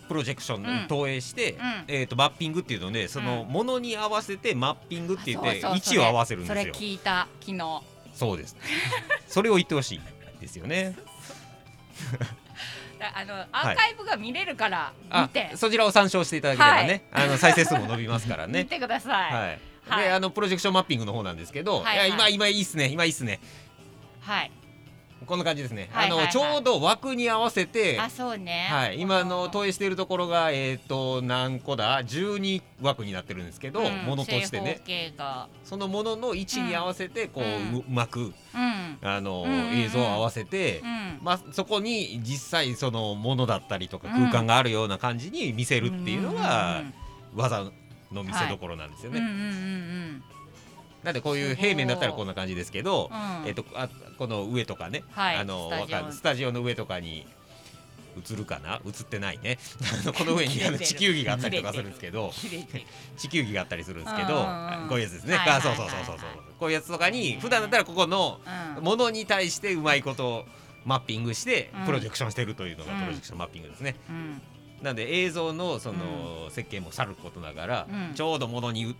[0.08, 1.60] プロジェクションうんに投影して、うん。
[1.88, 3.50] えー、とマッピングっていうのでそのうん。
[3.50, 6.90] ものに合わせてマッピングって言ってそうそう位置を合わせるんそれですよ。
[6.90, 7.82] 聞いた昨日。
[8.14, 8.56] そうです。
[9.28, 10.02] それを言ってほしい
[10.40, 10.96] ですよね。
[10.98, 11.11] だ
[13.16, 19.60] あのアーカイブが見れるから見あて、そちらを参照していただければね、あの再生数も伸びますから 見ねてください、はい。
[19.90, 20.04] はい。
[20.04, 22.08] であのプロジェクションマッピングの方なんですけど、はいはい。
[22.08, 22.88] いや今今いいっすね。
[22.88, 23.40] 今いいっすね。
[24.22, 24.52] はい
[25.26, 26.24] こんな感じですね、はいはいはい。
[26.24, 28.68] あのちょうど枠に合わせてあそうね。
[28.70, 34.82] はい、今の投と影しているところが、えー、と何個だ？12枠になってるんですけど、ものとしてね。
[35.64, 37.78] そのものの位置に合わせてこう,、ううん。
[37.80, 38.98] うまくうん。
[39.02, 39.80] あの、うんうんうん。
[39.80, 41.20] 映像を合わせて、うん。
[41.22, 44.14] まあ、そこに実際そのものだったりとかうん。
[44.14, 46.94] 空間があるような感じに見せるっていうのがうん
[47.34, 47.64] 技
[48.12, 49.20] の見せ所なんですよね。
[49.20, 50.24] うんうんうん
[51.04, 53.48] なんでこういう平面だったらこんな感じですけど、うん。
[53.48, 55.36] えっとあこの上とかね、はい。
[55.38, 57.26] あのスタジオわかるスタジオの上とかに
[58.32, 58.82] 映るかな？
[58.86, 59.58] 映ってないね。
[60.18, 62.32] この上にあの地球儀があったりとかするんですけど
[63.18, 64.90] 地球儀があったりするんですけどうんうんうん。
[64.90, 66.28] こういうやつですね、はいはいあそうそうそうそうそう。
[66.60, 68.40] こういうやつとかに普段だったらここの
[68.78, 68.84] うん。
[68.84, 70.46] ものに対してうまいこと
[70.86, 71.86] マッピングしてうん。
[71.86, 73.00] プロジェクションしてるというのがうん。
[73.00, 73.96] プロジェクションマッピングですね。
[74.10, 74.42] うん
[74.82, 78.14] なんで映像のその設計もさることながら、うん。
[78.16, 78.94] ちょうどものにうい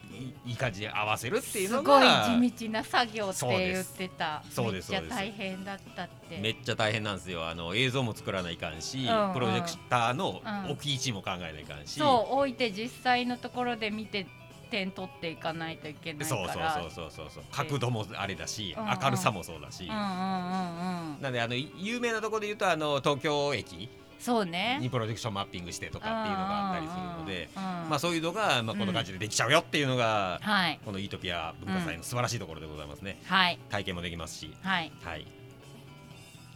[0.46, 4.44] いい感じで合わせるっていうのすごいが地道な作業って言ってた。
[4.50, 4.92] そうです。
[4.92, 6.40] めっちゃ大変だったって。
[6.40, 7.48] めっちゃ大変なんですよ。
[7.48, 9.34] あの映像も作らないかんし、うんうん。
[9.34, 10.72] プロジェクターのうん。
[10.72, 14.28] 置き位置も考えないかんし、そう置いて実際のところで見て
[14.70, 17.44] 点取っていかないといけないかそうらそうそうそうそう。
[17.52, 18.84] 角度もあれだし、うん。
[18.84, 19.00] うん。
[19.02, 21.22] 明るさもそうだし、うんうんうんうん。
[21.22, 23.90] なんであのい有名なところで言うとあの東京駅
[24.22, 24.78] そうね。
[24.80, 30.80] にプロジェクションマッピングしてとかっていうのがあったりするので、まあそういうのがまあこんな感じでできちゃうよっていうのが、はい。
[30.86, 33.20] このイートピア文化祭の素晴らしいところでございますね。
[33.26, 33.58] はい。
[33.70, 34.92] 体験もできますし、はい。
[35.04, 35.26] はい。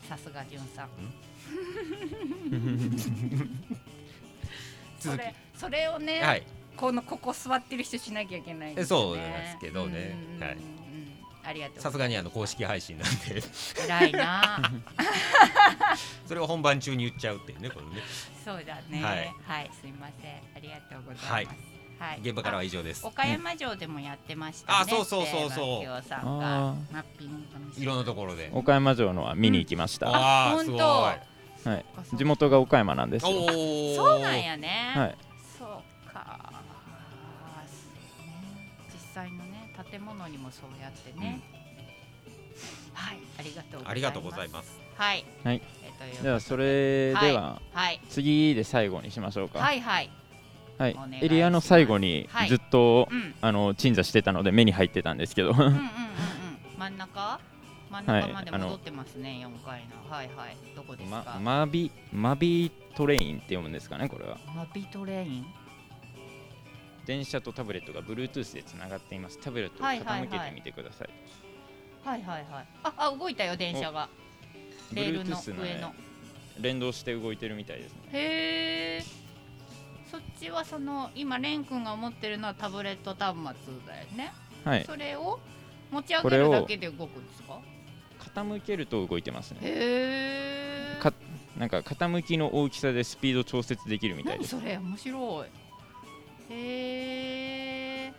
[0.07, 0.89] さすがじゅんさん。
[4.99, 5.21] そ続き。
[5.21, 6.43] れそれをね、はい。
[6.77, 10.15] このここ座ってる人しなきゃいけないんですそうなんですけどね。
[10.39, 10.57] はい
[11.47, 13.41] ありがとうさすがにあの公式配信なんで。
[13.85, 14.61] 偉いな。
[16.25, 18.01] それを本番中に言っちゃうっていうねこれね。
[18.43, 19.03] そうだね。
[19.03, 20.35] ははいい、すいません。
[20.55, 21.75] ありがとうございます。
[21.97, 23.05] はい、現場からは以上です。
[23.05, 24.79] あ岡山城でもやってましたね。
[24.81, 26.03] あそうそうそうそう。
[26.03, 28.49] さんがあマッピングいろんなところで。
[28.53, 30.79] 岡山城のは見に行きました、ああすごい。
[30.79, 33.31] 本当はい、地元が岡山なんですよ。
[33.31, 35.17] おおそうなんやね、はい
[40.27, 41.41] にもそうやってね、
[42.93, 43.89] はいありがとうございます。
[43.89, 44.79] ありがとうございます。
[44.95, 45.25] はい。
[45.43, 45.61] はい。
[46.21, 48.01] ではそれでははい。
[48.09, 49.59] 次で最後にしましょうか。
[49.59, 50.09] はいはい。
[50.77, 50.97] はい。
[51.21, 52.49] エリアの最後にはい。
[52.49, 53.33] ずっと、うん。
[53.41, 55.51] あの鎮座してたので目に入ってたんですけど。
[55.51, 55.79] うんうんうんうん。
[56.77, 57.39] 真ん中？
[57.91, 60.11] 真ん中まで戻ってますね、四階の。
[60.11, 60.57] はいはい。
[60.75, 64.37] どこですか、まマビマビトレインって読むんですかねこれは。
[64.55, 65.45] マビトレイン？
[67.05, 69.39] 電車とタブレットが Bluetooth でつながっています。
[69.39, 70.27] タブレットをはいはいはい。
[70.27, 71.09] 傾けてみてください、
[72.03, 72.67] はいはいはい。
[72.83, 74.09] ああ動いたよ電車が。
[74.93, 75.89] レールの上の。
[75.89, 75.95] ね
[76.59, 77.99] 連動して動いてるみたいですね。
[78.13, 79.03] へえ
[80.09, 84.31] そっちはその今レン君が持ってるのはタブレット端末だよね、
[84.63, 84.85] はい。
[84.85, 85.39] それを
[85.91, 87.59] 持ち上げるだけで動くんですか？
[88.33, 89.59] 傾けると動いてますね。
[89.63, 91.11] へえか
[91.57, 95.47] なんか傾きの大きさでスピード調節できるみたい何ですそれ面白い
[96.49, 98.13] へえ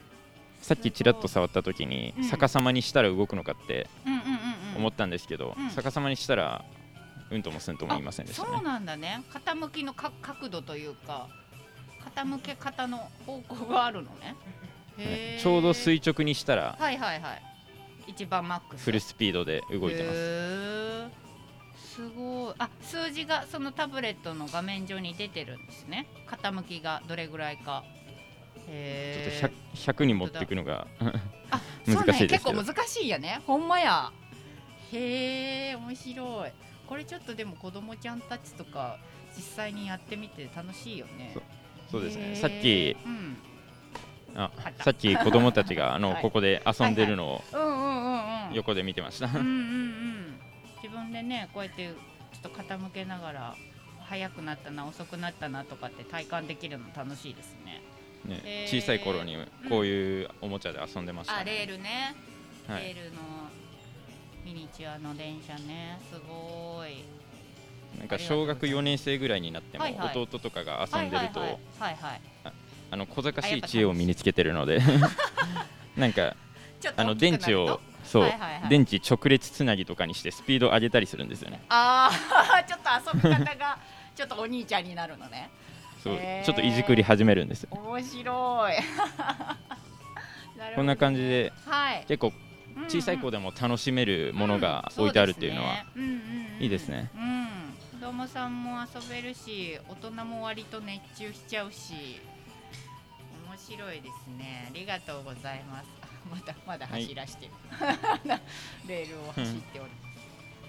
[0.60, 2.24] さっきちらっと触った時にうん。
[2.24, 4.76] 逆さまにしたら動くのかってうんうんうんうん。
[4.78, 5.70] 思ったんですけど、うん。
[5.70, 6.64] 逆さまにしたら
[7.30, 8.48] うんともすんとも言いませんでしたね。
[8.52, 9.22] そうなんだね。
[9.32, 11.28] 傾きのか角度というか
[12.14, 14.34] 傾け方の方向があるのね。
[14.98, 15.42] へー。
[15.42, 17.42] ちょうど垂直にしたらはいはいはい。
[18.08, 21.94] 一番マックスフルスピードで動いてます。
[21.94, 22.54] すごい。
[22.58, 26.06] あ数字がそのタブレットの画面上に出てるんですね。
[26.28, 27.84] 傾きがどれぐらいか
[28.66, 30.86] ちょっへと 100, 100に持っていくのが
[31.50, 33.40] あ 難しいですけどね結構難しいやね。
[33.46, 34.12] ほんまや。
[34.92, 36.50] へえ面白い。
[36.86, 38.98] これちょっとでも子供ちゃんたちとか
[39.36, 41.36] 実際にやってみて楽しいよね。
[41.90, 42.34] そうですね。
[42.36, 43.36] さっきうん。
[44.34, 44.50] あ
[44.80, 46.22] さっき子供たちがあの、 はい。
[46.22, 47.44] ここで遊んでるのを
[48.52, 49.42] 横で見てました、自
[50.90, 51.88] 分でねこうやって
[52.32, 53.56] ちょっと傾けながら
[54.00, 57.82] 速くなったな遅くなったなとかって体感できるの楽しいですね
[58.26, 59.36] ね小さい頃に
[59.68, 62.14] こういうおもちゃで遊んでました、あレールね、
[62.68, 62.84] はい。
[62.84, 63.20] レールの
[64.44, 65.98] ミニチュアの電車ね。
[66.12, 67.04] すごい。
[67.98, 71.58] なんか小学4年生ぐらいになっても弟とかが遊んでると、
[72.90, 74.80] あの小賢しい知恵を身につけてるので
[75.96, 76.36] なんか
[76.96, 78.68] あの電池をそう、はいはいはい。
[78.68, 81.60] 電池直列つなぎとかにしてスピード上げたりするんですよね。
[81.68, 82.10] あ
[82.52, 83.78] あ ちょっと遊び方が
[84.14, 85.50] ちょっとお兄ちゃんになるのね
[86.02, 86.44] そうへー。
[86.44, 88.74] ちょっといじくり始めるんです面白い。
[90.74, 92.04] こんな感じではい。
[92.06, 92.32] 結構
[92.88, 96.16] 小さい子でも楽しめるものが置いてあるっていうのはうんうんうん。
[96.16, 97.10] うんいいですね。
[97.14, 97.46] うん。
[98.00, 102.20] 子供さんも遊べるし大人も割と熱中しちゃうし
[103.48, 104.68] 面白いですね。
[104.70, 105.88] ありがとうございます。
[106.02, 107.52] あまだまだ走らしてる、
[108.86, 110.12] レールを走っておりま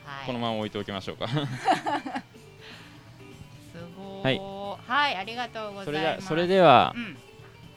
[0.03, 0.25] す、はい。
[0.25, 1.27] このまま置いておきましょうか
[3.77, 3.85] す
[4.23, 4.39] ごい。
[4.87, 5.85] はい、ありがとうございます。
[5.85, 7.17] それではそれではうん。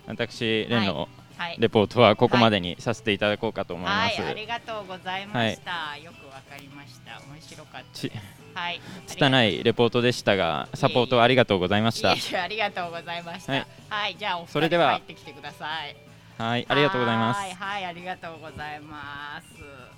[0.06, 1.56] 私レンのはい。
[1.58, 7.18] レポートはここまでにさせていただこうかと思います、はい、ありがとうございました、よくわかりました。
[7.32, 8.12] 面白かったち
[8.52, 8.80] はい。
[9.06, 12.10] 拙いレポートでしたがサポートありがとうございました。
[12.10, 13.52] ありがとうございました。
[13.54, 14.96] ははいい、じゃあお二人それでは。
[14.96, 15.96] 帰ってきてください。
[16.36, 17.38] はいありがとうございます。
[17.38, 19.89] はい、はい、ありがとうございます。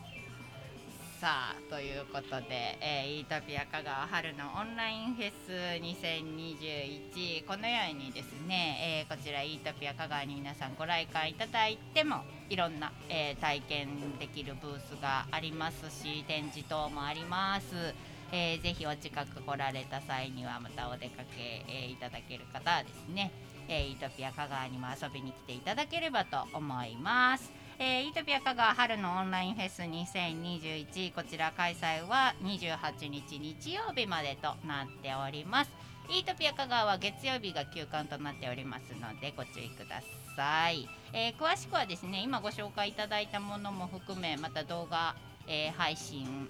[1.23, 17.95] さあということで、えー、イートピア香川春のオンラインフェス2021このようにですね、えーこちらイートピア香川に皆さんご来館いただいてもいろんな、えー体験できるブースがありますし展示等もあります。
[18.33, 23.31] えーぜひお近く来られた際にはまたお出かけ、えーいただける方はですね、
[23.69, 27.62] えーイートピア香川にも遊びに来ていただければと思います。
[27.79, 35.71] えーイートピア香川春のオンラインフェス2021こちら開催は28日日曜日までとなっております。
[36.11, 40.03] イートピア香川は月曜日が休館となっておりますのでご注意くだ
[40.37, 40.89] さい。
[41.13, 45.15] えー詳しくはですね今ご紹介いただいたものも含めまた動画、
[45.47, 46.49] えー配信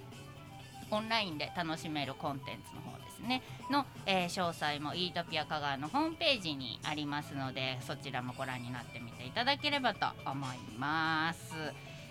[0.91, 2.92] オンラインで楽しめるコンテンツの方
[3.23, 11.53] ねの、えー詳細もイートピア香川のホームページにありますのでそちらもご覧になってみていただければと思います。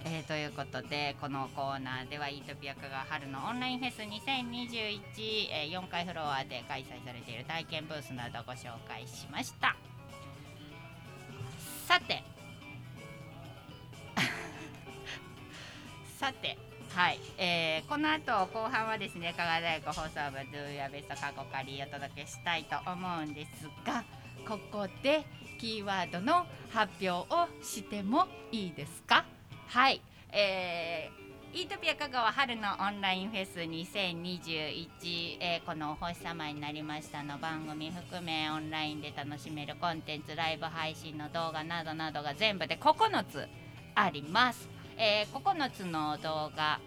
[0.04, 5.00] えーということでこのコーナーではイートピア香川春のオンラインフェス2021、
[5.50, 9.76] えー4階フロアで開催されている体験ブースなどご紹介しました。
[11.86, 12.24] さて。
[16.18, 16.71] さて。
[16.94, 20.12] はい、えーこの後後半はですね香川大学放送部
[20.52, 24.04] ドゥーヤベスト過去仮お届けしたいと思うんですが
[24.46, 25.24] ここで
[25.58, 29.24] キーワードの発表をしてもいいですか？
[29.68, 30.02] はい、
[30.32, 31.22] えー
[31.54, 43.46] イートピア香川春のオンラインフェス2021、えーこのお星様になりましたの番組含めオンラインで楽しめるコンテンツライブ配信の動画などなどが全部で9つ
[43.94, 44.66] あります、
[44.98, 46.80] えー9つの動画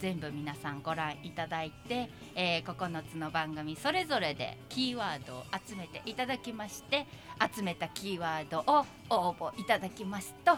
[0.00, 7.06] 全部皆さんご覧いただいて、えー9つの番組それぞれでキーワードを集めていただきまして
[7.54, 10.52] 集めたキーワードを応募いただきますと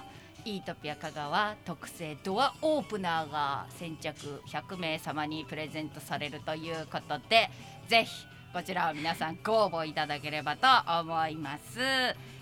[0.44, 7.50] イートピア香川特製ドアオープナーが先着100名様にプレゼントされるということで
[7.88, 8.10] ぜひ
[8.52, 10.66] こちらを皆さんご応募いただければと
[11.00, 11.80] 思います。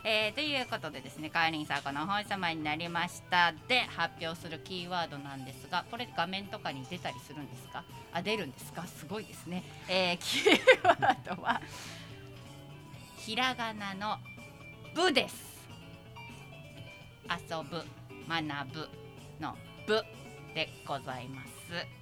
[0.09, 3.53] えーということでですねカーリンさんこの本様になりました。
[3.69, 7.85] で発表するキーワードなんですがこれ画面とかに出たりするんですか？
[8.13, 8.87] あ出るんですか？
[8.87, 11.61] すごいですね、えー キーワードは
[13.19, 14.19] ひらがなの
[14.95, 15.57] 「ぶ」です。
[17.29, 17.85] 遊ぶ
[18.29, 18.89] 学ぶ
[19.41, 19.57] の
[19.89, 20.05] 「ぶ」
[20.57, 21.51] でございます、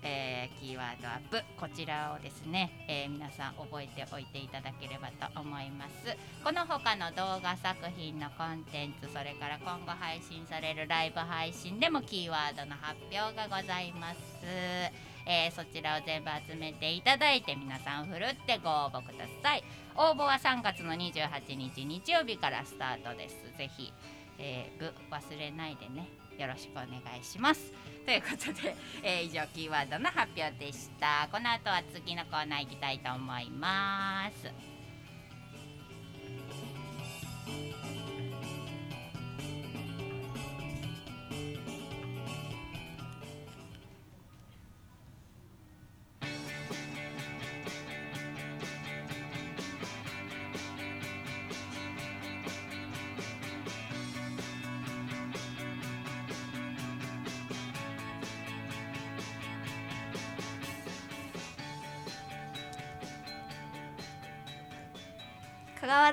[0.05, 6.17] えーキーワードは「ぶ」こちらをですね、えー皆さん覚えておいていただければと思います。
[6.45, 19.65] この他の動画作品のコンテンツそれから今後配信されるライブ配信でもキーワードの発表がございます、えーそちらを全部集めていただいて皆さんふるってご応募ください。
[19.97, 23.35] 応募は3月の28日日曜日からスタートです。
[23.59, 23.93] ぜひ、
[24.39, 26.87] えー、部忘れないでねよろしくお願
[27.21, 27.73] いします。
[28.05, 31.27] ということで、えー以上キーワードの発表でした。
[31.33, 34.75] この後は次のコーナー行きたいと思います。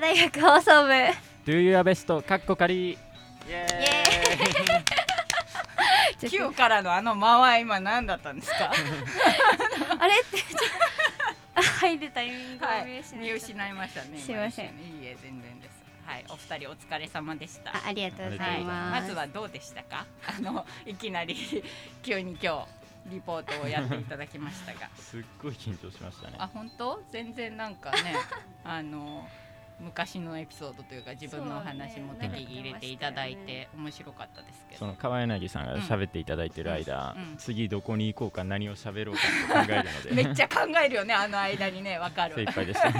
[0.02, 0.92] 大学放送部。
[1.46, 2.22] Do your best?
[2.22, 2.90] かっこ仮。
[2.90, 2.98] イ
[3.48, 3.54] エイ。
[3.54, 6.28] エーイ。
[6.28, 8.58] ちょっ9からのあの間は今何だったんですか？
[8.58, 8.64] と
[10.02, 10.14] あれ？
[10.14, 10.38] って
[11.62, 13.52] 入るタイミングをはい見失見いました。
[13.52, 14.18] 失いましたね。
[14.18, 14.66] すいません。
[14.66, 14.72] いい
[15.06, 15.84] え全然です。
[16.04, 17.70] はいお二人お疲れ様でした。
[17.70, 20.04] あありがとうござはいい、ま、ますずはどうでしたか？
[20.26, 21.36] あのいきなり
[22.02, 22.66] 急に今
[23.06, 24.90] 日リポートをやっていただきましたが。
[24.98, 26.34] すっごい緊張しましたね。
[26.38, 27.00] あ本当？
[27.12, 28.16] 全然なんかね
[28.64, 29.28] あの
[29.80, 37.36] 昔のエピソードというか自分のお話も適宜入れていただいて面白かったですけど、その川柳さんが喋っていただいてる間、うんうん。
[37.36, 39.20] 次どこに行こうか何を喋ろうか
[39.62, 40.10] って考えるので。
[40.24, 42.34] めっちゃ考えるよねあの間にねわかる。
[42.36, 42.90] 精一杯でした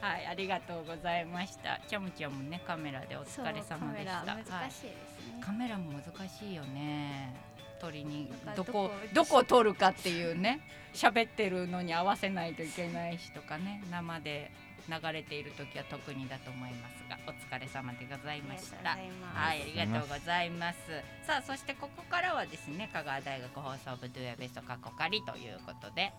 [0.00, 1.78] はいありがとうございました。
[1.86, 3.70] ちゃむちゃんもねカメラでお疲れ様でした。
[3.70, 7.50] そうカメラはい難しいですね、カメラも難しいよね。
[7.80, 10.60] 撮りにどこどこどこ撮るかっていうね
[10.92, 14.50] 喋ってるのに合わせないといけないしとかね生で
[14.88, 18.92] 流れている時は特にだと思いますがお疲れ様でございました。
[18.92, 19.36] ありがとうございます。
[19.36, 20.78] はい、ありがとうございます。
[21.26, 26.12] さあ、そしてここからはですね、香川大学放送部ドゥエベスト過去仮ということで。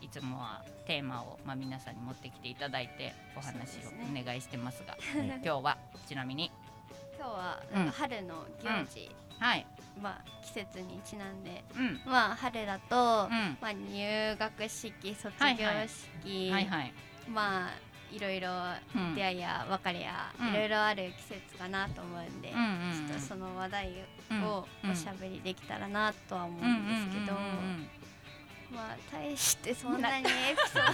[0.00, 6.50] いつもはテーマを、まあ、皆さんに持ってきていただいてお話をお願いしてますが、 今日はちなみに？
[7.16, 7.76] 今日はうん。
[7.76, 9.08] なんか春の行事、
[9.38, 9.66] はい、
[10.02, 15.88] まあ季節にちなんでうん、まあ春だと、うん、まあ入学式卒業はいはい。
[15.88, 16.94] 式、はいはい、
[17.28, 17.70] まあ
[18.14, 18.50] いろいろ
[18.94, 19.14] うん。
[19.14, 20.48] 出会いや別れや、うん。
[20.48, 23.92] いろいろある季節かなと思うんで、ちょっとその話題
[24.30, 24.90] うんをうん。
[24.90, 26.72] おしゃべりできたらなとは思ううん
[27.04, 27.38] んですけど、
[28.74, 30.92] まあ大してそんなにエピソード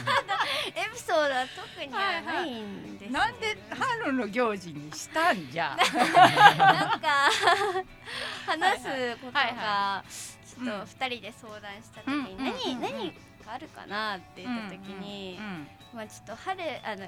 [0.81, 5.77] エピソードは特にはないんですよなんで春の行事にしたんじゃ？
[5.77, 7.31] なんか
[8.47, 12.81] 話すことはいがちょうんっと二人で相談した時うんに何うんうん。
[12.83, 13.19] 何か
[13.53, 17.07] あるかなって言った時にうんまあちょっと春あの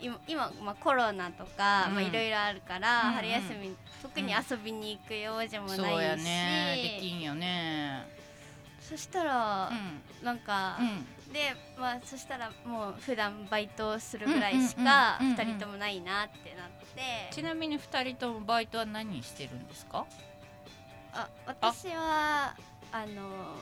[0.00, 3.14] 今今まあコロナとかいろいろあるからうんうん。
[3.14, 8.06] 春休み特に遊びに行く用事もそうやないね、できしんよね。
[8.80, 10.24] そしたらうん。
[10.24, 11.32] なんかうん。
[11.32, 15.46] でまあそしたらもう普段バイトするぐらいしかうんうんうんうん。
[15.46, 17.28] 二人ともないなってなって。
[17.32, 20.06] ちなみに二人ともバイトは何してるんですか？
[21.12, 22.54] あ私は
[22.92, 23.56] あの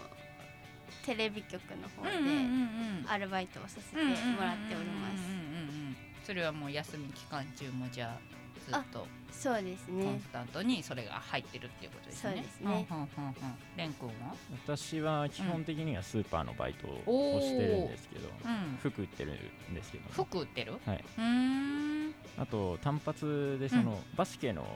[1.07, 4.11] テレビ局の方でんアルバイトをさせても
[4.43, 8.37] らっておりますそれはもう休み期間中もじゃあ
[8.69, 12.33] ずっとそうですコンねスタントにそれが入ってるっていうことですね。
[12.35, 14.35] そうですねうんうんは？
[14.67, 18.79] 私は基本的にはスーパーのバイトをしてるんですけど、うん。
[18.83, 19.35] 服売ってる
[19.71, 20.73] んですけど、服売ってる？
[20.85, 22.15] はい、うーん。
[22.39, 24.67] あと単発でその、バスケの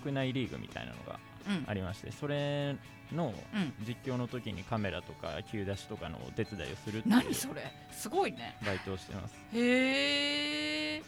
[0.00, 1.64] 国内リーグみたいなのがうん。
[1.66, 2.76] ありましてそれ
[3.12, 3.72] のうん。
[3.86, 7.72] 実況の時にカメラとか急出しとかのお手伝いをするっていう何それ？
[7.92, 8.56] すごいね。
[8.64, 9.34] バイトをしてます。
[9.54, 11.02] へえ。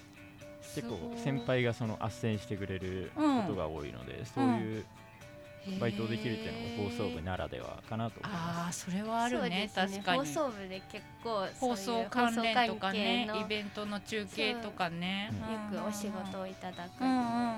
[0.74, 4.84] 結構先輩がその斡旋してくれることが多いので、そういう
[5.80, 8.59] バイトできるっていうのが放送部ならではかなと思います。
[8.61, 9.68] ああそれはあるね。
[9.74, 10.18] そうです確かに。
[10.20, 15.32] 放送部で結構放送関連とかねイベントの中継とかね。
[15.72, 17.01] よくお仕事をいただく。
[17.01, 17.49] うんうんうんうんうん。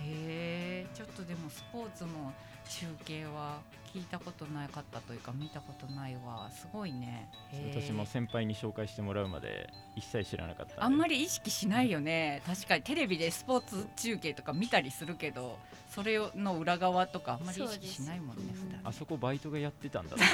[0.00, 2.32] へえちょっとでもスポーツの
[2.68, 3.60] 中継は
[3.94, 6.50] 聞いたことなかったというか見たことないわ。
[6.52, 7.30] すごいね。
[7.74, 10.80] 私も先輩に紹介してもらうまで一切知らなかったで。
[10.80, 12.42] あんまり意識しないよね。
[12.46, 12.82] 確かに。
[12.82, 15.58] テレビでスポーツ中継とか見たりするけど
[15.88, 20.16] それの裏側とかあんまり意識しないもんねそうです普段あそこバイトがやってたんだ。
[20.16, 20.28] 確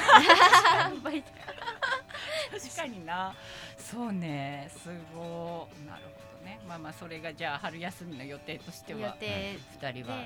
[2.75, 3.33] かにな。
[3.77, 4.69] そうね。
[4.75, 5.85] すごい。
[5.87, 6.59] なるほどね。
[6.67, 10.17] まあまあそれがじゃあ春休みの予定として予は定二人は。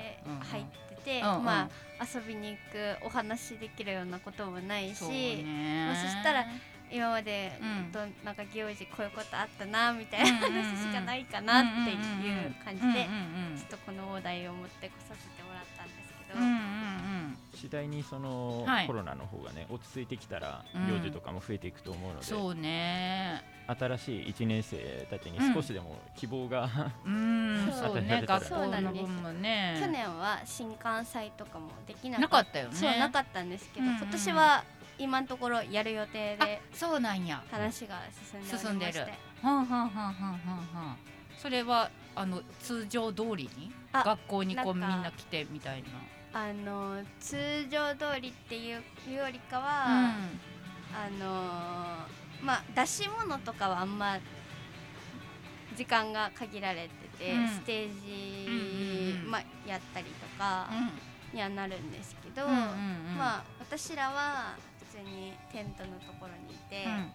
[0.51, 0.63] 入っ
[0.95, 1.43] てて、うんうん。
[1.45, 1.69] まあ
[2.03, 6.45] 遊びに行くお話できるようなこともないしまあそしたら
[6.91, 7.91] 今までうん。
[7.91, 13.07] となんか行事こういうことあったなみたいな話しかないかなっていう感じで
[13.57, 17.37] ちょっとこのお題を持ってこさせてもらったんですけど、うんうんうん。
[17.55, 18.87] 次第にその、はい。
[18.87, 20.87] コロナの方がね落ち着いてきたらうん。
[20.87, 23.43] 行事とかも増えていくと思うので、そうね。
[23.67, 26.69] 新しい1年生たちに少しでも希望が、
[27.05, 27.71] うん。
[27.71, 28.49] そうなんです。
[28.49, 29.77] 校の分もね。
[29.79, 32.75] 去年は新幹祭とかもできななかっかったよね。
[32.75, 34.63] そうなかったんですけど、うんうん今年は
[34.97, 37.41] 今のところやる予定あでそうなんや。
[37.49, 38.01] 話が
[38.31, 38.67] 進んでおりまして。
[38.67, 39.07] 進んでる。
[39.41, 40.97] はんはんはんはんはんはん
[41.37, 43.71] それはあの通常通りに？
[43.93, 45.89] あ学校にこうみんな来てみたいな？
[46.33, 47.37] あの通
[47.71, 48.73] 常通りっていう
[49.13, 50.39] よりかは、うん。
[50.95, 54.17] あのーまあ出し物とかはあんま
[55.75, 57.47] 時間が限られてて、うん。
[57.47, 59.31] ステーうんジ、うんうん。
[59.31, 60.69] まあ、やったりとか
[61.33, 63.17] にはなるんですけど、うんうんうん。
[63.17, 64.55] まあ私らは
[64.91, 67.11] 普通にテントのところにいて、うん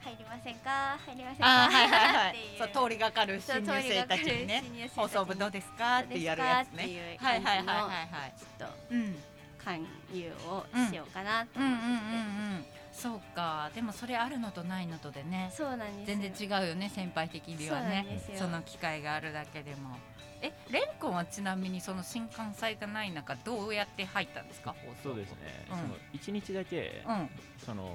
[0.00, 0.98] 入りませんか？
[1.06, 1.64] 入りませんか？
[1.64, 2.36] あーはいはいはい。
[2.58, 6.00] そう通りがかる新入生たちにね放送部どうですか？
[6.00, 7.18] ってやるやつね。
[7.20, 8.34] うはいはいはいはいはい。
[8.38, 9.16] ちょっとうん。
[9.64, 11.78] 勧誘をしようかなとうんうんうん。
[11.78, 12.78] 思ってて、
[13.10, 13.12] うん。
[13.12, 13.70] そうか。
[13.74, 15.52] でもそれあるのとないのとでね。
[15.52, 16.18] そうなんですよ。
[16.20, 18.06] 全然違うよね先輩的にはね。
[18.06, 18.38] そうなんですよ。
[18.38, 19.98] その機会があるだけでも。
[20.40, 24.72] えレン君はちなみにその新幹線がない中どうやって入ったんですか？
[24.72, 25.14] 放送。
[25.14, 25.76] 部そうですね、うん。
[25.76, 27.28] その1日だけ、うん。
[27.66, 27.90] その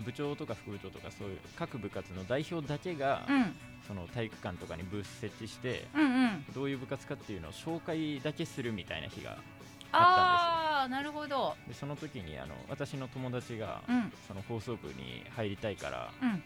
[0.00, 3.56] 部長とか副部長とかそういう各部活の代表だけが、うん。
[3.86, 6.44] その体育館とかにブース設置してうんうん。
[6.54, 9.36] どういう部活かっていうのを紹介だけするみたいな日が
[9.92, 11.54] ああなるほど。
[11.68, 14.12] でその時にあの私の友達が、うん。
[14.26, 16.42] その放送部に入りたいからうん。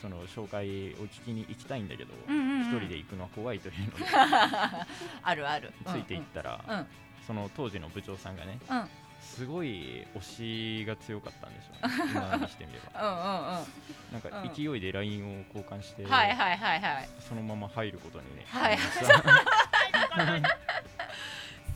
[0.00, 2.60] その紹介を聞きに行きたいんだけどうんうんうん。
[2.62, 4.04] 一、人で行くのは怖いというので
[5.22, 5.72] あるある。
[5.86, 6.74] ついていったら、うん。
[6.78, 6.86] うん
[7.26, 8.58] その当時の部長さんがね
[9.22, 11.94] すごい推しが強かったんでしょうね。
[12.12, 13.00] 今にしてみれば。
[13.00, 13.08] うん
[13.58, 13.66] うん
[14.12, 14.52] なんかうん。
[14.54, 17.08] 勢いで LINE を交換して、はいはいはいはい。
[17.20, 18.78] そのまま入ることにね、はい。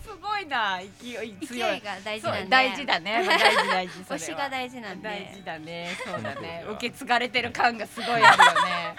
[0.05, 1.73] すごいな勢い強い。
[1.73, 3.25] 勢いが大事そうなんで大事だね。
[3.27, 5.97] 大事大事推しが大事なんで大事だね。
[6.05, 6.65] そうだね。
[6.69, 8.97] 受け継がれてる感がすごいあるよね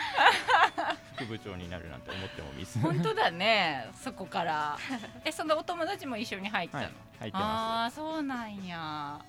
[1.18, 2.80] 副部長になるなんて思ってもミス。
[2.80, 3.90] 本当だね。
[3.96, 4.78] そこから。
[5.26, 9.20] えそのお友達も一緒に入ったの、はい入ってあまあそうなんや。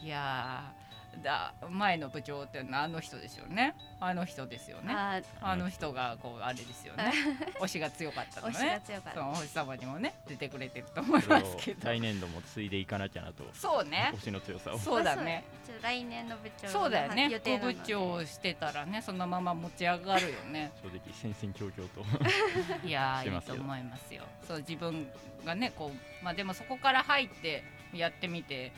[0.00, 0.83] いやー
[1.22, 3.74] だ前の部長っていうのはあの人ですよね。
[4.00, 4.92] あの人ですよね。
[4.94, 7.12] ああの人がこうあれですよ ね。
[7.60, 9.20] 推しが強かったの推しがね強かった。
[9.20, 11.56] そのお星様にもね出てくれてると思います。
[11.58, 13.44] けど来年度も継いでいかなきゃなと。
[13.54, 14.12] そうね。
[14.14, 14.78] 推しの強さを。
[14.78, 15.44] そうだね。
[15.82, 17.28] 来年の部長そうだよね。
[17.28, 20.72] 副部長をしてたらねそのまま持ち上がるよね。
[20.82, 22.04] 正直戦々恐々と。
[22.86, 24.22] いやーいいと思いますよ。
[24.46, 25.10] そう自分
[25.44, 28.72] がねこうまあでもそこから入ってやってみて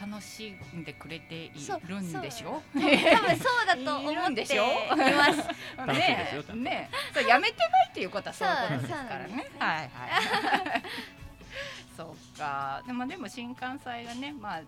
[0.00, 1.50] 楽しんでくれてい
[1.86, 2.62] るんでしょ？
[2.72, 4.64] 多分そうだとい思るっていんでしょ？
[4.94, 6.44] ますね。
[6.54, 6.90] ね。
[7.14, 9.50] そうやめてないっていうことはそういうことですからね。
[9.58, 9.90] はいはい
[11.96, 12.82] そうか。
[12.86, 14.62] でもでも新幹線がねまあう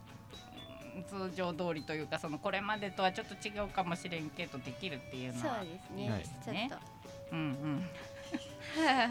[1.00, 6.86] ん通常通りというかそのこれまでとはちょっと違うかもしれんけどできるっていうのそうはですね、はいちょっと。
[7.32, 7.86] うんうん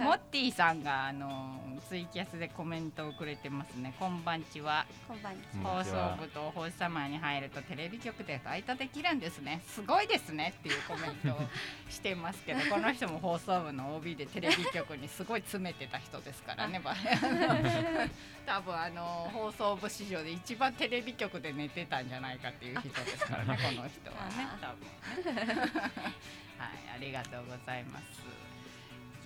[0.03, 3.93] モッティさんがあのツイキャスでコメントをくれてますね。
[3.97, 4.85] こんばんちは。
[5.07, 9.61] こんばんちうん放送部とお星様に入るとテレビ局でバイトできるんですね。
[9.65, 11.47] すごいですねっていうコメントを
[11.89, 16.79] してますけど、 この人も放送部の OB でテレビ局にすごい詰めてた人ですからね。
[16.79, 16.93] ば
[18.45, 23.57] 多分あの放送部史上で一番テレビ局で寝てたんじゃないかっていう人ですからね。
[23.57, 24.47] この人はね。
[24.61, 25.71] 多分ね。
[26.57, 28.46] はい、ありがとうございます。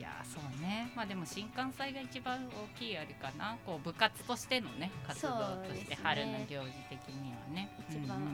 [0.01, 0.89] いやーそうね。
[0.95, 3.55] まあでも新幹線が一番大きいあれかな。
[3.63, 5.99] こう部活としてのね活動としてね。
[6.01, 7.69] 春の行事的にはね。
[7.87, 8.17] 一番。
[8.17, 8.33] うんうんうん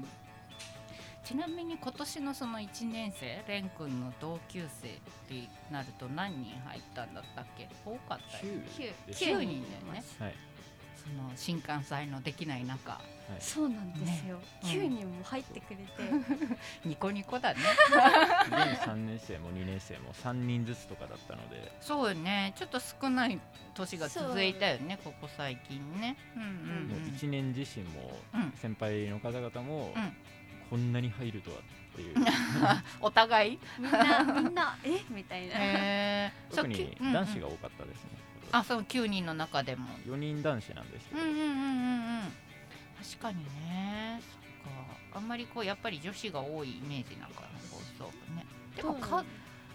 [0.00, 0.04] ん。
[1.22, 4.92] ちなみに今年のその1年生レン君の同級生っ
[5.28, 7.68] てなると何人入ったんだったっけ？
[7.84, 10.04] 多かったよ9です9 9人人だよね。
[10.18, 10.34] はい
[11.04, 13.00] その新幹線のできない中。
[13.40, 14.44] そうなんですよ、ね。
[14.62, 15.84] 9人も入ってくれて、
[16.84, 17.60] ニコニコだね。
[18.46, 21.72] 現3年生も2年生も3人ずつとかだったので。
[21.80, 22.52] そうよね。
[22.56, 23.40] ちょっと少ない
[23.74, 26.16] 年が続いたよねここ最近ね。
[26.36, 26.48] うんうん
[26.88, 28.52] もううん1年自身もうん。
[28.56, 30.12] 先輩の方々もうん。
[30.70, 31.60] こんなに入るとはっ
[31.94, 32.16] ていう。
[33.00, 33.58] お互い？
[33.78, 35.00] みんなみんなえ？
[35.10, 36.54] みたいな、へー。
[36.56, 38.10] 特に男子が多かったですね
[38.58, 39.88] あその9人の中でも。
[40.06, 41.20] 4人男子なんですけど。
[41.22, 41.40] うんうんうん。
[41.40, 42.32] うんうん
[43.02, 44.20] 確かにね。
[44.22, 44.72] そっ
[45.12, 45.18] か。
[45.18, 48.46] あんまりこうやっぱり女子が多いイメージなんかな放送部ね。
[48.76, 49.24] でもか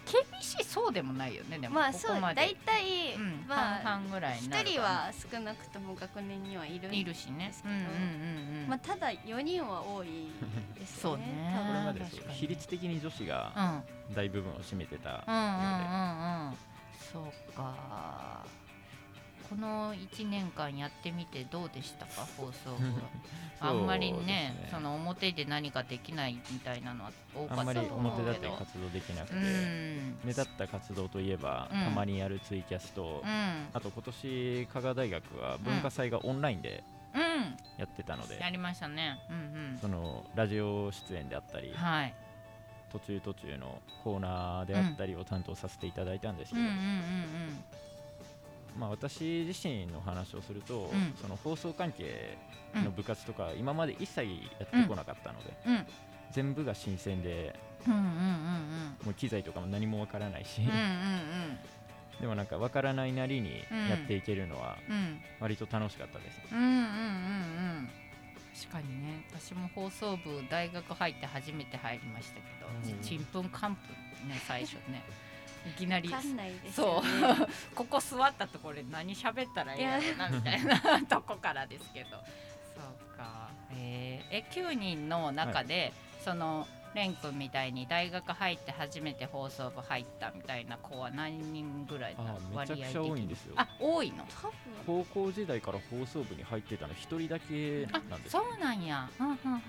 [0.06, 2.40] KBC そうでもないよねでもまあそうここまで。
[2.40, 7.48] 大体、うんまあ半々ぐらいになる1かな人は少なくとも学年にはいるんいるしね。
[7.48, 8.68] ですけどうんうんうんうん。
[8.68, 10.08] まあ、ただ4人は多い
[10.74, 11.24] ですよね。
[11.28, 11.64] そうね。
[11.68, 12.38] これまでそう確かに。
[12.38, 14.14] 比率的に女子がうん。
[14.14, 16.56] 大部分を占めてたうんうんうんのうん。
[17.12, 18.44] そうか
[19.50, 22.26] この1年間やってみてどうでしたか？
[22.38, 23.06] 放送部はで
[23.60, 29.34] あんまりねその表で何かできないみたいなのは多かったあんまりと思う表立けどって活動できなくて。
[29.34, 30.18] うん。
[30.24, 31.84] 目立った活動といえばうん。
[31.84, 33.68] たまにやるツイキャスとうん。
[33.74, 37.20] あと今年加賀大学は文化祭がオンラインでうん。
[37.76, 39.18] やってたのでやりましたね。
[39.28, 42.14] うんそのラジオ出演であったりうんはい。
[42.92, 47.64] 途中途中のコーナーであったりを担当させていただいたんですけどうんうんうん
[48.78, 51.14] まあ私自身の話をするとうん。
[51.20, 52.36] その放送関係
[52.74, 55.74] うんの部活とか今まで一切やってこなかったのでうん。
[55.74, 55.86] うん。
[56.32, 61.58] 全部が新鮮でうんうんうんもう機材とかも何もわからないしうんうんうん。
[62.20, 65.20] でもなんかわからないなりにうんやっていけるのはうんうん。
[65.40, 66.40] 割と楽しかったです。
[66.52, 66.80] うんうんうんう
[67.82, 67.90] ん。
[68.54, 69.24] 確かにね。
[69.32, 73.00] 私も放送部大学入って初めて入りましたけどうん。
[73.02, 73.82] ちんぷんかんぷ
[74.24, 75.02] んね最初ね
[75.66, 76.08] いきなり。
[76.08, 77.02] 分かんないですそよう。
[77.02, 80.78] ね ここ座ったところで何喋ったらいいやろうなみたいな。
[81.06, 82.10] とこからですけど。
[82.10, 82.16] そ
[83.14, 83.50] うか。
[83.72, 85.92] えー、え9人の中で、
[86.24, 92.38] そのレン君みたいに大学入って初めて放送部入ったみたいな子は何人ぐらいなの？
[92.56, 93.54] あめちゃくちゃ多いんですよ。
[93.56, 94.24] あ多いの？
[94.24, 94.52] 多分。
[94.86, 99.60] 高校時代から放送部に入ってたの一人だけあなんですそうなんや、うんうんうんうん、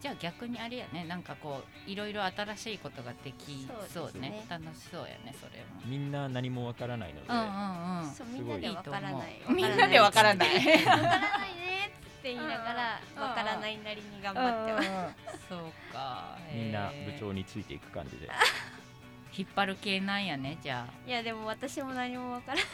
[0.00, 1.04] じゃあ逆にあれやね。
[1.08, 4.30] なんかこういろいろ新しいことができそうね。
[4.30, 4.46] ね。
[4.48, 5.80] 楽しそうやねそれも。
[5.86, 8.10] みんな何もわからないので、うんうんうん。
[8.10, 9.40] そうみんなでわからない。
[9.48, 10.48] みんなでわからない。
[10.48, 11.64] わからないね
[12.24, 15.44] って言いながらうんわからないなりに頑張ってます。
[15.46, 16.38] そうか。
[16.50, 18.30] みんな部長についていく感じで。
[19.36, 21.08] 引っ張る系なんやねじゃあ。
[21.08, 22.64] いやでも私も何もわからない。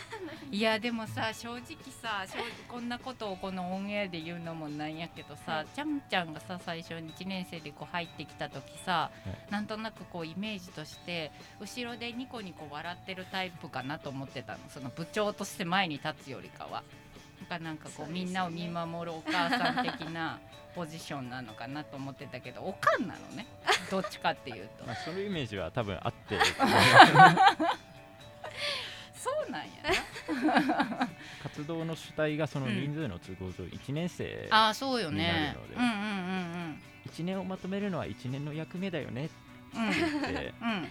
[0.57, 1.63] いやでもさ正直
[2.01, 5.67] さ正直こんなことをこのオンエアで言うのもなんやけどさ、はい。
[5.75, 9.11] ちゃんちゃんがさ最初に1年生でこう入ってきた時さ、
[9.49, 9.51] い。
[9.51, 14.61] なんとなくこうイメージとして後ろでニコニコ笑ってるタイプかなと思ってたの。
[14.69, 16.85] その部長として前に立つよりかは。
[17.41, 20.39] なんかなんかこうねみんなを見守るお母さん的な
[20.75, 23.47] ポジションなのかなと思ってたけどおかんなのね。
[23.91, 24.85] どっちかっていうと。
[24.87, 26.39] まあ、そういうイメージは多分あって。
[29.15, 31.09] そうなんやな。
[31.43, 35.33] 活動の主体がその人数の都合上1年生、ああそうよにね。
[35.33, 35.91] なるのでうんうん。
[35.91, 35.93] う
[36.69, 39.35] ん1年をまとめるのは1年の役目だよねって
[39.75, 39.93] うんうん。
[39.93, 40.89] 言ってうん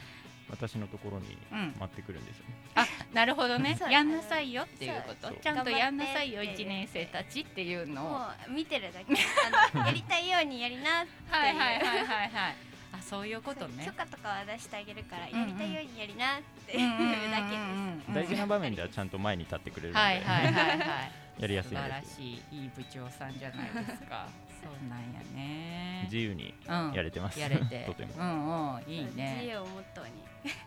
[0.49, 1.75] 私のところにうん。
[1.79, 3.77] 待ってくるんですよね、あなるほどね。
[3.89, 5.31] やんなさいよっていうこと？
[5.31, 6.63] ちゃんとやんなさいよ頑張って。
[6.63, 8.09] 1年生たちっていうのを。
[8.09, 9.13] もう見てるだけ。
[9.79, 11.31] やりたいようにやりなっていう。
[11.31, 12.55] はいはいはいはいはい。
[12.91, 13.85] あそういうことね。
[13.85, 15.39] 許可とかは出してあげるからうんうん。
[15.41, 17.59] やりたいようにやりなってうんうんうんいうだけです
[18.07, 18.13] うん。
[18.15, 22.21] 大事な場面ではちゃんと前に立ってくれるので、はいはいはいはい やりやすい素晴らんですし
[22.51, 24.27] いいい部長さんじゃないですか
[24.63, 26.03] そうなんやね。
[26.05, 26.93] 自由にうん。
[26.93, 27.83] やれてます、やれて。
[27.87, 28.13] とても。
[28.17, 30.11] うんうんいい自ね由をモットーに。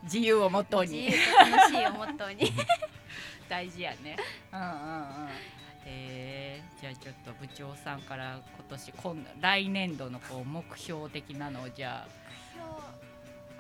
[0.04, 2.52] 自由をモットー自に由と楽しいをモットーに。
[3.48, 4.16] 大事やね。
[4.52, 4.70] うんうんう
[5.26, 5.28] ん。
[5.84, 12.22] えー、じゃあちょっと部長さんから今年今来年度のこう目標的なのをじゃあ。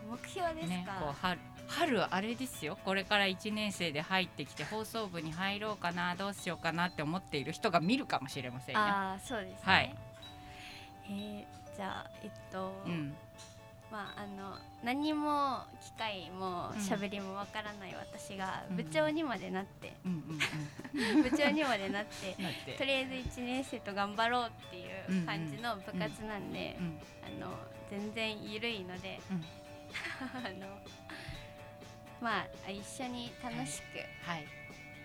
[0.08, 2.76] 目標ですね、こうか、春春あれですよ。
[2.84, 8.80] これから1年生で入ってきて放送部に入ろうかなどうしようかなって思っている人が見るかもしれませんよ。
[8.80, 9.56] ああそうですね。
[9.64, 9.94] はい
[11.08, 13.14] えー、じゃあえっと、うん。
[13.90, 18.76] まああの何も機械もうん喋りもわからない私がうん。
[18.76, 22.34] 部長にまでなって、 部長にまでなって
[22.78, 27.54] とりあえず1年生と頑張ろうっていう感じの部活なんで、うんあの
[27.90, 29.44] 全然緩いので、うん。
[30.32, 30.78] あの
[32.22, 34.46] まあ一緒に楽しくはい、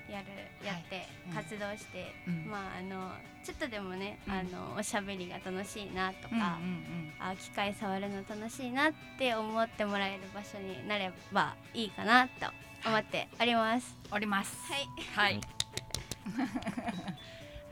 [0.10, 0.28] やる、
[0.66, 1.34] やってうん。
[1.34, 2.50] 活動して、うん。
[2.50, 3.12] まああの
[3.44, 4.34] ちょっとでもね、うん。
[4.34, 6.60] あのおしゃべりが楽しいなとか、
[7.20, 12.34] あ機械触るの楽しいなって思ってもらえる場所になればいいかなと
[12.86, 13.96] 思っております。
[14.10, 14.56] うん、おります。
[14.72, 15.42] はい、はい、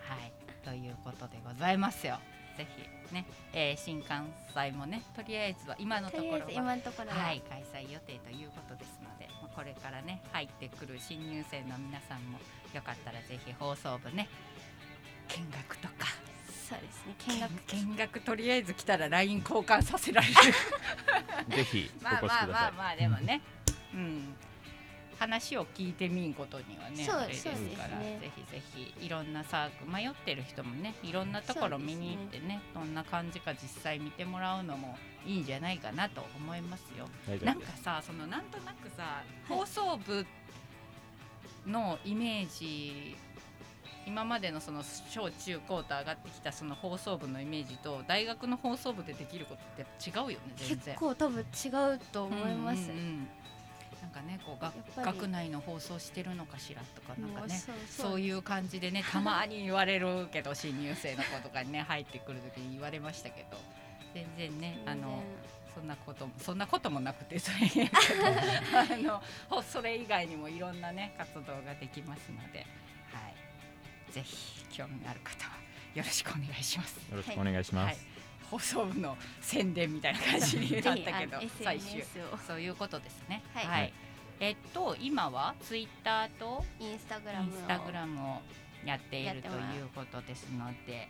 [0.02, 0.34] はい、
[0.64, 2.20] ということでございますよ。
[2.58, 4.10] ぜひね、えー、新幹
[4.54, 9.05] 線もね、とりあえずは今のところは今のところは、はい、開催予定ということですので、まあ
[9.56, 12.40] これからね入ってくる新入生の皆さんも
[12.74, 14.28] よかったらぜひ放送部ね
[15.30, 16.08] 見学とか。
[16.68, 17.88] そうですね見学。
[17.88, 20.34] 見学とりあえず来たら LINE 交換させられる。
[21.56, 23.42] ぜひおまあまあまあまあでもね、
[23.94, 24.36] うん、
[25.18, 27.52] 話を聞いてみんことにはねそうあれですか
[27.88, 28.20] らね。
[28.20, 37.08] ぜひぜひいろんなサークル迷ってる人もねいろんなところ見に行ってねどんな感じか実際見てもらうのもいいんじゃないかなと思いますよ。
[37.44, 40.26] なんかさそのなんとなくさ放送部
[41.66, 43.16] のイメージ
[44.08, 51.00] 今までのその小中高と上がってきたその放送部のイメージと大学の放送部でできることって違うよね全然結。
[51.00, 52.84] 構多分違うと思います。
[52.84, 53.28] うんうんうん
[54.02, 57.60] なんかねこう学内の放送してるのかしらとかなんかね
[57.90, 63.58] そういう感じでねたまに言われるけど新入生の子とかにね入ってくる時に言われましたけど
[64.16, 65.22] 全然ねあの
[65.74, 67.92] そんなこともそんなこともなくてそれ
[68.74, 73.20] あのほそれ以外にもいろんなね活動ができますので、は
[74.10, 75.58] い、ぜひ興味のある方は
[75.94, 76.96] よろしくお願いします。
[77.12, 77.98] よろしくお願いします、はい、
[78.50, 82.00] 放送部の宣伝みたいな感じになったけど最終。
[82.00, 82.38] SNS を。
[82.38, 83.44] そういうことですね。
[83.54, 83.94] はい。
[84.40, 88.42] えっと今はツイッターとインスタグラムをインスタグラムを
[88.86, 89.52] やっているとい
[89.82, 91.10] うことですので、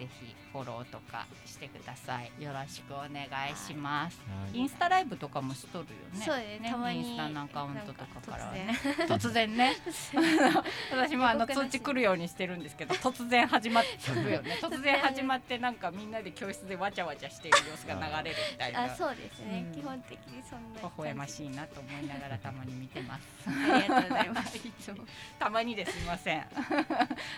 [0.00, 2.42] ぜひフォローとかしてください。
[2.42, 4.18] よろしくお願いします。
[4.26, 4.58] はい。
[4.58, 6.24] インスタライブとかもしとるよね。
[6.24, 9.54] そうですたまにインスタのアカウントとかからはね突然。
[9.54, 9.76] ね。
[10.90, 18.84] 私もあの通知来るようにしてるんですけど突然始まってるよね突然始まってなんかみんなで教室でわちゃわちゃしている様子が流れるみたいな。
[18.84, 19.80] あそうですね、うん。
[19.82, 23.22] 基本的にそんな微笑ましいなと思いながらたまに見てます。
[23.46, 24.56] ありがとうございます。
[24.66, 25.04] いつも。
[25.38, 26.40] たまにですいません。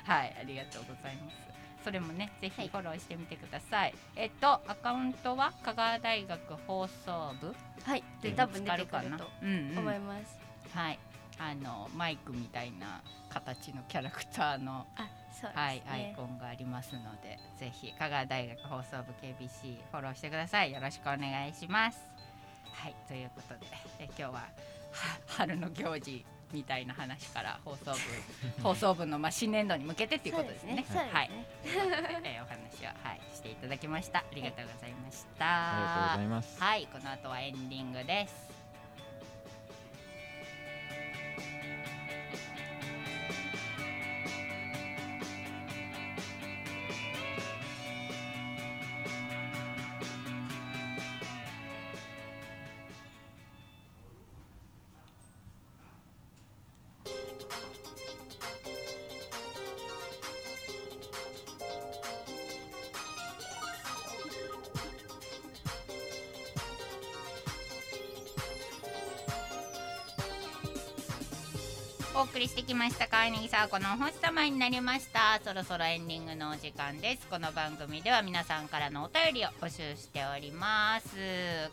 [0.04, 1.51] はいありがとうございます
[1.82, 2.66] それもねぜはい。
[2.66, 7.54] ひフォローしてみてください、えっとアカウントは香川大学放送部
[7.84, 8.04] はい。
[8.22, 9.78] で多分出てくるとうんうん。
[9.78, 10.38] 思います、
[10.74, 10.98] はい。
[11.38, 15.08] あのマイクみたいな形のキャラクターのあね、
[15.54, 20.72] はい、アイコンがありますので、ぜひ香川大学放送部 KBC フォローしてください。
[20.72, 21.98] よろしくお願いします。
[22.72, 23.66] はい、ということで、
[23.98, 24.46] え今日はは
[25.26, 30.84] 春の行事みたいな話から放送部放送部のまあ新年度に向けてっていうことですね。
[30.88, 31.30] すねはい、
[32.24, 34.20] えーお話をはいしていただきました。
[34.20, 35.46] ありがとうございました。
[35.46, 38.51] ありがとうございますはい、この後はエンディングです。
[73.70, 75.40] このお星様になりました。
[75.44, 77.28] そろそろエンディングのお時間です。
[77.28, 81.16] この番組では皆さんからのお便りを募集しております。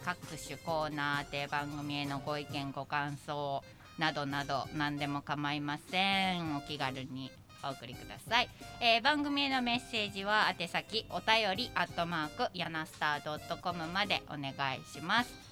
[0.06, 3.64] 各種コーナーで番組へのご意見ご感想
[3.98, 6.56] などなど何でも構いません。
[6.58, 7.32] お気軽に
[7.64, 8.50] お送りください、
[8.82, 15.49] えー番組へのメッセージは宛先お便りアットマークヤナスター .com までお願いします。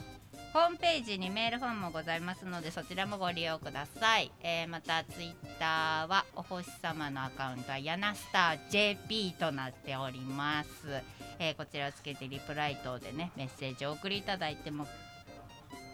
[0.58, 10.70] ホームページにメールフォームもございますのでそちらもご利用ください、えーまたツイッターはお星様のアカウントはヤナスター JP となっております、
[11.38, 14.88] えーこちらをつけてリプライ等でねメッセージを送りいただいても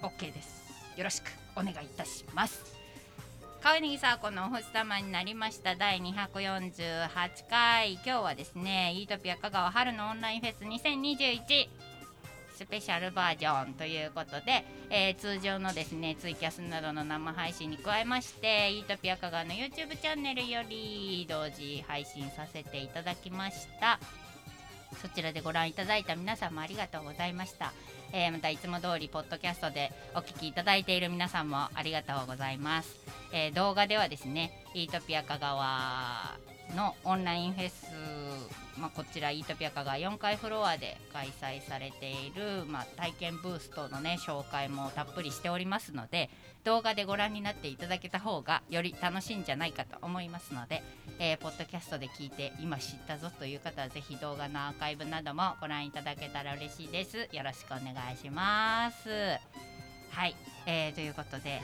[0.02, 0.64] OK です。
[0.96, 1.26] よろしく
[1.58, 2.64] お願いいたします。
[3.62, 5.76] 川柳サーコのお星様になりました。
[5.76, 7.94] 第248回。
[7.96, 11.68] 今日はですねイートピア香川春のオンラインフェス2021
[12.54, 24.00] スペシャルバージョンということで、えー通常のですねツイキャスなどの生配信に加えましてイートピア香川の YouTube チャンネルより同時配信させていただきました。
[25.02, 27.74] そちらでご覧いただいた皆さんもありがとうございました、
[28.12, 32.96] えーまたいつも通りポッドキャストでお聞きいただいている皆さんもありがとうございます、
[33.34, 36.38] えー動画ではですねイートピア香川
[36.76, 37.88] のオンラインフェス、
[38.78, 46.30] まあ、こちらイートピア香川4階フロアで開催されている、まあ、体験ブース等のね紹介もたっぷりしておりますので
[46.64, 50.82] 動画でご覧になっていただけた方がより楽しいんじゃないかと思いますので、
[51.20, 57.28] えーポッドキャストで聞いて今知ったぞという方はぜひ動画のアーカイブなどもご覧いただけたら嬉しいです。
[57.32, 59.10] よろしくお願いします。
[60.12, 61.62] はい、えーということで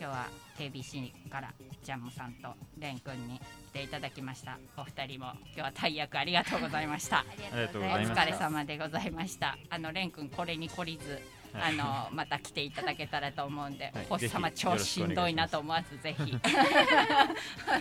[0.00, 0.28] 今日は
[0.58, 1.52] KBC から
[1.84, 2.48] ジャムさんと
[2.78, 4.58] レン君に来ていただきました。
[4.78, 5.26] お二人も。
[5.54, 7.18] 今日は大役ありがとうございました。
[7.20, 8.12] ありがとうございます。
[8.12, 9.58] お疲れ様でございました。
[9.68, 14.06] あのレン君これに懲りずあのまた来ていただけたらと思うんで、はい。
[14.08, 17.28] 星様超しんどいなと思わずぜひ あ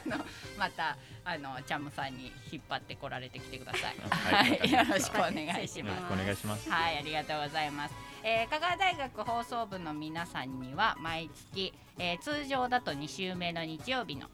[0.06, 0.26] の
[0.58, 3.96] またあのチャムさんに引っ張ってこられてきてください。
[4.10, 4.68] ははい。
[4.68, 6.14] い、よろしくお願いします。
[6.14, 6.70] お願いします。
[6.70, 7.96] はい、ありがとうございます。
[8.24, 14.28] えー香川大学放送部の皆さんには毎月、えー通常だと2週目の日曜日の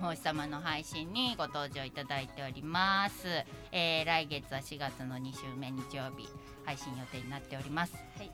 [0.00, 3.28] お星様の配信にご登場いただいております、
[3.70, 6.28] えー来月は4月の2週目日曜日
[6.64, 7.94] 配信予定になっております。
[8.16, 8.30] はい。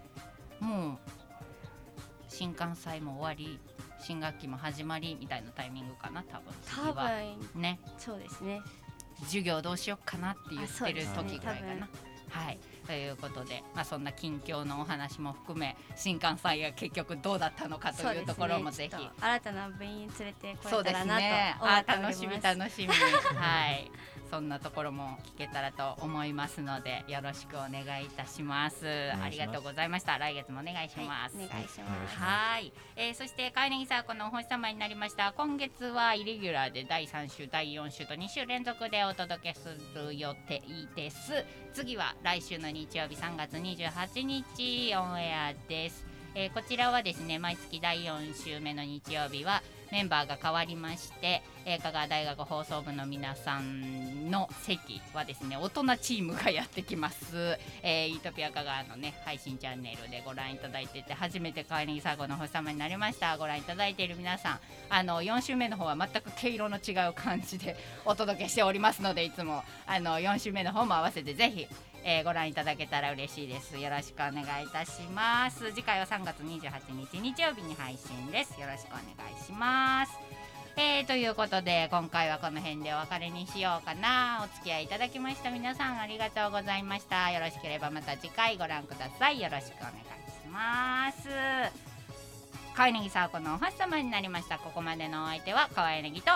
[0.61, 0.99] もう
[2.29, 3.59] 新幹線も終わり
[4.01, 7.11] 新学期も始まりみたいなタイミングかな多分次多は
[7.55, 7.81] 分ね。
[7.99, 8.61] そうですね。
[9.25, 11.89] 授業どうしようかなって言ってる時ぐらいかな。
[12.31, 12.59] はい
[12.89, 21.57] ということで、まあ、そんな近況のお話も含め新幹線が結局どうだったのかというところもぜひ、ちょっと新たな部員連れてこそうですれたらなとね。
[21.61, 22.19] 思っております。
[22.25, 22.89] あ楽しみ楽しみ。
[23.37, 23.91] はい
[24.31, 28.49] そんなところも聞けたらと思いますのでよろしくお願いいたします。
[28.49, 28.87] 願いします。
[29.25, 30.19] ありがとうございました。
[30.19, 32.17] 来月もお願いします、はい、お願いします。
[32.17, 35.33] はい、えー、そして川柳サーコのお星様になりました。
[35.37, 40.63] 今月はイレギュラーで第3週第4週と2週連続でお届けする予定
[40.97, 41.45] です。
[41.73, 46.05] 次は来週の日曜日3月28日オンエアです、
[46.35, 63.37] えーこちらはですね毎月第4週目の日曜日はメンバーが変わりまして、えー香川大学放送部の皆さんの席はですね大人チームがやってきます、えー、イートピア香川のね配信チャンネルでご覧いただいてて初めて川柳サーゴの星様になりました。
[63.39, 64.61] ご覧いただいている皆さん
[64.91, 71.67] あの4週目の方は全く毛色の違う感じでお届けしておりますのでいつもあの4週目の方も合わせてぜひ
[72.05, 73.77] えーご覧いただけたら嬉しいです。
[73.79, 75.73] よろしくお願いいたします。
[75.73, 76.71] 次回は3月28
[77.13, 78.61] 日日曜日に配信です。
[78.61, 80.13] よろしくお願いします。
[80.77, 84.41] えー、ということで今回はこの辺でお別れにしようかな。
[84.45, 87.31] お付き合いいただきました皆さんありがとうございました。
[87.33, 89.41] よろしければまた次回ご覧ください。
[89.41, 89.95] よろしくお願い
[90.31, 91.29] します。
[92.77, 94.59] 川柳サーコのお星様になりました。
[94.59, 96.31] ここまでのお相手は川柳と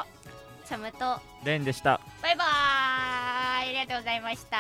[0.73, 1.21] サムと。
[1.45, 2.01] レンでした。
[2.23, 2.47] バイバイ。
[2.49, 4.57] ありがとうございました。